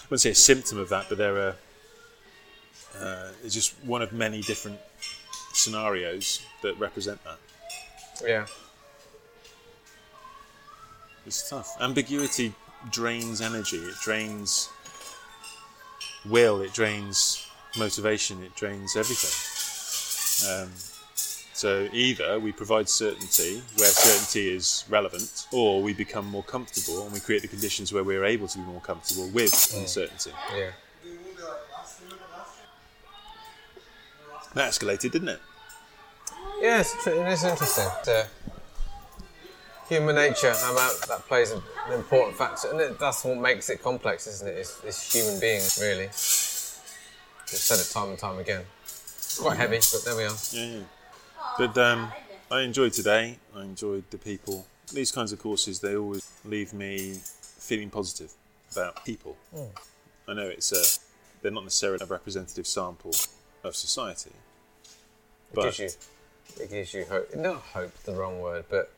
I 0.00 0.04
wouldn't 0.06 0.22
say 0.22 0.30
a 0.30 0.34
symptom 0.34 0.78
of 0.78 0.88
that, 0.88 1.10
but 1.10 1.18
they're 1.18 1.36
a, 1.36 1.56
uh, 3.00 3.28
it's 3.44 3.54
just 3.54 3.74
one 3.84 4.02
of 4.02 4.12
many 4.12 4.40
different 4.42 4.78
scenarios 5.52 6.44
that 6.62 6.78
represent 6.78 7.22
that. 7.24 7.38
Yeah. 8.24 8.46
It's 11.26 11.48
tough. 11.48 11.76
Ambiguity 11.80 12.54
drains 12.90 13.40
energy. 13.40 13.78
It 13.78 13.96
drains 14.02 14.68
will. 16.24 16.60
It 16.60 16.72
drains 16.72 17.46
motivation. 17.76 18.42
It 18.42 18.54
drains 18.54 18.96
everything. 18.96 19.34
Um, 20.50 20.70
so 21.52 21.88
either 21.92 22.38
we 22.38 22.52
provide 22.52 22.88
certainty 22.88 23.62
where 23.76 23.88
certainty 23.88 24.54
is 24.54 24.84
relevant, 24.90 25.46
or 25.52 25.82
we 25.82 25.94
become 25.94 26.26
more 26.26 26.42
comfortable 26.42 27.04
and 27.04 27.12
we 27.12 27.20
create 27.20 27.42
the 27.42 27.48
conditions 27.48 27.92
where 27.92 28.04
we're 28.04 28.24
able 28.24 28.46
to 28.46 28.58
be 28.58 28.64
more 28.64 28.80
comfortable 28.80 29.28
with 29.28 29.74
uncertainty. 29.74 30.32
Yeah. 30.54 30.70
That 34.56 34.72
escalated, 34.72 35.12
didn't 35.12 35.28
it? 35.28 35.40
Yeah, 36.62 36.80
it's, 36.80 37.04
tr- 37.04 37.10
it 37.10 37.28
is 37.28 37.44
interesting. 37.44 37.84
Human 39.90 40.14
nature, 40.14 40.50
how 40.54 40.72
about 40.72 40.94
that 41.08 41.26
plays 41.28 41.50
an 41.50 41.60
important 41.92 42.38
factor, 42.38 42.70
and 42.70 42.80
it, 42.80 42.98
that's 42.98 43.22
what 43.22 43.36
makes 43.36 43.68
it 43.68 43.82
complex, 43.82 44.26
isn't 44.26 44.48
it? 44.48 44.52
It's, 44.52 44.82
it's 44.82 45.12
human 45.12 45.38
beings, 45.38 45.78
really. 45.78 46.06
We've 46.06 46.14
said 46.14 47.78
it 47.80 47.92
time 47.92 48.08
and 48.08 48.18
time 48.18 48.38
again. 48.38 48.64
It's 48.82 49.38
quite 49.38 49.58
heavy, 49.58 49.76
but 49.76 50.04
there 50.06 50.16
we 50.16 50.24
are. 50.24 50.32
Yeah, 50.52 50.78
yeah. 50.78 50.84
But 51.58 51.76
um, 51.76 52.10
I 52.50 52.62
enjoyed 52.62 52.94
today. 52.94 53.38
I 53.54 53.62
enjoyed 53.62 54.04
the 54.10 54.16
people. 54.16 54.64
These 54.90 55.12
kinds 55.12 55.32
of 55.32 55.38
courses, 55.38 55.80
they 55.80 55.96
always 55.96 56.26
leave 56.46 56.72
me 56.72 57.20
feeling 57.22 57.90
positive 57.90 58.32
about 58.72 59.04
people. 59.04 59.36
I 60.26 60.32
know 60.32 60.48
it's 60.48 60.72
a, 60.72 60.98
they're 61.42 61.52
not 61.52 61.64
necessarily 61.64 61.98
a 62.02 62.06
representative 62.06 62.66
sample 62.66 63.12
of 63.62 63.76
society. 63.76 64.32
It 65.52 65.62
gives 65.62 65.78
you, 65.78 65.88
it 66.62 66.70
gives 66.70 66.94
you 66.94 67.04
hope. 67.04 67.34
Not 67.34 67.56
hope, 67.72 67.92
the 68.04 68.12
wrong 68.14 68.40
word, 68.40 68.64
but 68.68 68.90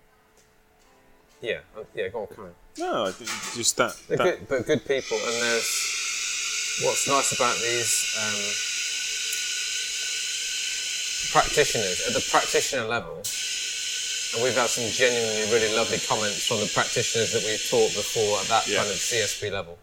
yeah, 1.41 1.59
uh, 1.77 1.85
yeah. 1.95 2.09
Go 2.09 2.23
on, 2.23 2.27
Karen. 2.35 2.55
no, 2.79 3.07
I 3.07 3.13
think 3.13 3.31
just 3.55 3.77
that. 3.77 3.95
That 4.09 4.19
good, 4.19 4.49
but 4.49 4.67
good 4.67 4.85
people, 4.87 5.17
and 5.19 5.43
there's 5.43 6.81
what's 6.85 7.07
nice 7.09 7.33
about 7.37 7.57
these 7.57 8.17
um, 8.23 8.41
practitioners 11.33 12.07
at 12.09 12.15
the 12.15 12.25
practitioner 12.31 12.87
level. 12.87 13.23
And 14.35 14.45
we've 14.45 14.55
had 14.55 14.69
some 14.69 14.85
genuinely 14.93 15.51
really 15.53 15.75
lovely 15.75 15.99
comments 16.07 16.47
from 16.47 16.61
the 16.61 16.71
practitioners 16.75 17.33
that 17.33 17.43
we've 17.45 17.65
taught 17.71 17.95
before 17.97 18.39
at 18.41 18.47
that 18.49 18.69
Yeah. 18.69 18.79
kind 18.79 18.91
of 18.91 18.97
CSP 18.97 19.51
level. 19.51 19.79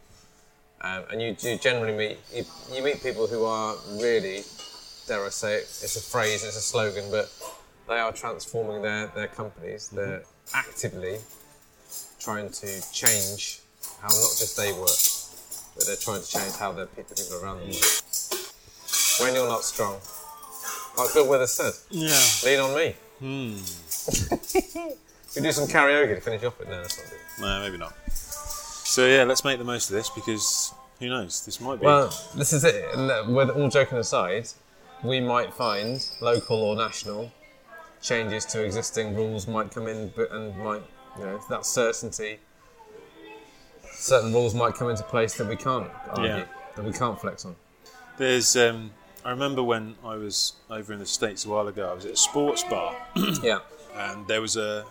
Um, 0.81 1.03
and 1.11 1.21
you 1.21 1.33
do 1.33 1.57
generally 1.57 1.93
meet 1.97 2.17
you, 2.33 2.45
you 2.71 2.83
meet 2.83 3.01
people 3.01 3.25
who 3.27 3.43
are 3.45 3.75
really, 3.99 4.43
dare 5.07 5.25
I 5.25 5.29
say 5.29 5.55
it, 5.55 5.63
it's 5.63 5.95
a 5.95 6.01
phrase, 6.01 6.43
it's 6.43 6.57
a 6.57 6.61
slogan, 6.61 7.05
but 7.11 7.31
they 7.87 7.99
are 7.99 8.11
transforming 8.11 8.81
their, 8.81 9.07
their 9.07 9.27
companies. 9.27 9.87
Mm-hmm. 9.87 9.95
They're 9.97 10.23
actively 10.53 11.17
trying 12.19 12.49
to 12.49 12.91
change 12.91 13.59
how 14.01 14.07
not 14.07 14.33
just 14.37 14.57
they 14.57 14.71
work, 14.73 14.89
but 15.75 15.85
they're 15.85 15.95
trying 15.95 16.21
to 16.21 16.27
change 16.27 16.55
how 16.55 16.71
the 16.71 16.87
people, 16.87 17.15
people 17.15 17.43
around 17.43 17.59
them 17.59 17.69
work. 17.69 18.01
When 19.21 19.33
you're 19.33 19.47
not 19.47 19.63
strong, 19.63 19.99
like 20.97 21.13
Bill 21.13 21.29
Withers 21.29 21.51
said, 21.51 21.73
yeah. 21.89 22.19
lean 22.43 22.59
on 22.59 22.75
me. 22.75 22.95
Hmm. 23.19 23.55
we 25.35 25.41
do 25.41 25.51
some 25.51 25.67
karaoke 25.67 26.15
to 26.15 26.21
finish 26.21 26.43
off 26.43 26.59
with. 26.59 26.67
No, 26.67 26.81
that's 26.81 26.97
not 26.97 27.09
good. 27.09 27.19
No, 27.41 27.59
maybe 27.61 27.77
not. 27.77 27.93
So 28.09 29.05
yeah, 29.05 29.23
let's 29.23 29.43
make 29.43 29.57
the 29.57 29.65
most 29.65 29.89
of 29.89 29.95
this 29.95 30.09
because 30.09 30.73
who 30.99 31.09
knows? 31.09 31.45
This 31.45 31.59
might 31.61 31.79
be. 31.79 31.85
Well, 31.85 32.13
this 32.35 32.53
is 32.53 32.63
it. 32.63 32.97
With 33.27 33.49
all 33.49 33.69
joking 33.69 33.97
aside, 33.97 34.47
we 35.07 35.19
might 35.19 35.53
find 35.53 36.05
local 36.21 36.57
or 36.57 36.75
national 36.75 37.31
changes 38.01 38.45
to 38.45 38.63
existing 38.63 39.15
rules 39.15 39.47
might 39.47 39.71
come 39.71 39.87
in, 39.87 40.11
but 40.15 40.31
and 40.31 40.55
might 40.57 40.83
you 41.17 41.25
know 41.25 41.39
that 41.49 41.65
certainty. 41.65 42.39
Certain 43.91 44.33
rules 44.33 44.53
might 44.53 44.73
come 44.75 44.89
into 44.89 45.03
place 45.03 45.35
that 45.35 45.47
we 45.47 45.55
can't 45.55 45.89
argue, 46.09 46.25
Yeah. 46.25 46.45
that 46.75 46.83
we 46.85 46.91
can't 46.91 47.19
flex 47.19 47.45
on. 47.45 47.55
There's. 48.17 48.55
Um, 48.55 48.91
I 49.23 49.31
remember 49.31 49.63
when 49.63 49.95
I 50.03 50.15
was 50.17 50.53
over 50.69 50.93
in 50.93 50.99
the 50.99 51.05
states 51.05 51.45
a 51.45 51.49
while 51.49 51.67
ago. 51.67 51.89
I 51.89 51.93
was 51.93 52.05
at 52.05 52.11
a 52.11 52.17
sports 52.17 52.63
bar, 52.63 52.95
yeah, 53.41 53.59
and 53.95 54.27
there 54.27 54.39
was 54.41 54.55
a, 54.55 54.85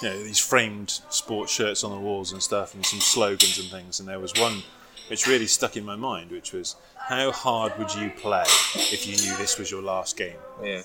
you 0.00 0.08
know, 0.08 0.22
these 0.22 0.38
framed 0.38 1.00
sports 1.10 1.52
shirts 1.52 1.84
on 1.84 1.90
the 1.90 1.98
walls 1.98 2.32
and 2.32 2.42
stuff, 2.42 2.74
and 2.74 2.84
some 2.86 3.00
slogans 3.00 3.58
and 3.58 3.68
things. 3.70 4.00
And 4.00 4.08
there 4.08 4.20
was 4.20 4.32
one 4.36 4.62
which 5.08 5.26
really 5.26 5.46
stuck 5.46 5.76
in 5.76 5.84
my 5.84 5.96
mind, 5.96 6.30
which 6.30 6.52
was, 6.52 6.76
"How 7.08 7.30
hard 7.32 7.76
would 7.78 7.94
you 7.94 8.10
play 8.16 8.44
if 8.74 9.06
you 9.06 9.16
knew 9.16 9.36
this 9.36 9.58
was 9.58 9.70
your 9.70 9.82
last 9.82 10.16
game?" 10.16 10.36
yeah, 10.62 10.82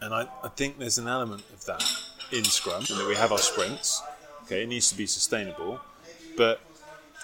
And 0.00 0.14
I, 0.14 0.26
I 0.42 0.48
think 0.48 0.78
there's 0.78 0.98
an 0.98 1.08
element 1.08 1.42
of 1.52 1.64
that 1.66 1.82
in 2.32 2.44
Scrum, 2.44 2.82
that 2.88 3.06
we 3.06 3.14
have 3.14 3.32
our 3.32 3.38
sprints. 3.38 4.02
Okay, 4.44 4.62
it 4.62 4.68
needs 4.68 4.88
to 4.90 4.96
be 4.96 5.06
sustainable, 5.06 5.80
but 6.36 6.60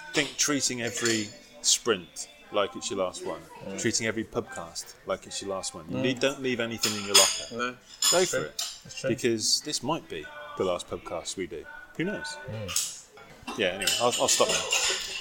I 0.09 0.13
think 0.13 0.37
treating 0.37 0.83
every 0.83 1.29
sprint 1.63 2.29
like 2.53 2.75
it's 2.77 2.91
your 2.91 2.99
last 2.99 3.25
one, 3.25 3.41
treating 3.79 4.07
every 4.07 4.25
pubcast 4.25 4.95
like 5.07 5.27
it's 5.27 5.41
your 5.41 5.51
last 5.51 5.75
one. 5.75 5.85
You 6.05 6.15
don't 6.15 6.43
leave 6.43 6.61
anything 6.61 6.95
in 6.97 7.05
your 7.07 7.15
locker. 7.15 7.47
no, 7.53 7.77
Go 8.11 8.25
for 8.27 8.45
it, 8.45 8.59
that's 8.85 9.01
true. 9.01 9.11
because 9.11 9.61
this 9.63 9.83
might 9.83 10.07
be 10.09 10.27
the 10.59 10.65
last 10.65 10.91
pubcast 10.91 11.37
we 11.37 11.47
do. 11.47 11.65
Who 11.97 12.05
knows? 12.05 12.35
Hmm. 12.51 13.61
Yeah. 13.61 13.69
Anyway, 13.69 13.91
I'll, 14.01 14.15
I'll 14.21 14.29
stop 14.29 14.49
now. 14.49 14.55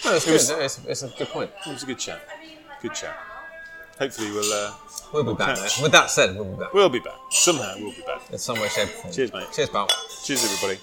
No, 0.05 0.15
it's 0.15 0.25
good. 0.25 0.33
was- 0.33 0.49
it's, 0.51 0.79
it's 0.87 1.03
a 1.03 1.07
good 1.17 1.27
point. 1.29 1.51
It 1.65 1.69
was 1.71 1.83
a 1.83 1.85
good 1.85 1.99
chat. 1.99 2.21
Good 2.81 2.93
chat. 2.93 3.15
Hopefully 3.99 4.31
we'll 4.31 4.51
uh, 4.51 4.73
We'll 5.13 5.23
be 5.23 5.33
back. 5.35 5.57
catch. 5.57 5.79
With 5.81 5.91
that 5.91 6.09
said, 6.09 6.35
we'll 6.35 6.45
be 6.45 6.59
back 6.59 6.73
we'll 6.73 6.89
be 6.89 6.99
back. 6.99 7.13
Somehow 7.29 7.73
we'll 7.77 7.91
be 7.91 8.01
back. 8.01 8.21
in 8.31 8.37
some 8.39 8.59
way, 8.59 8.67
shape, 8.69 8.89
or 8.89 8.91
form. 8.93 9.13
Cheers, 9.13 9.33
mate. 9.33 9.47
Cheers, 9.53 9.69
pal. 9.69 9.87
Cheers, 10.23 10.43
everybody. 10.45 10.79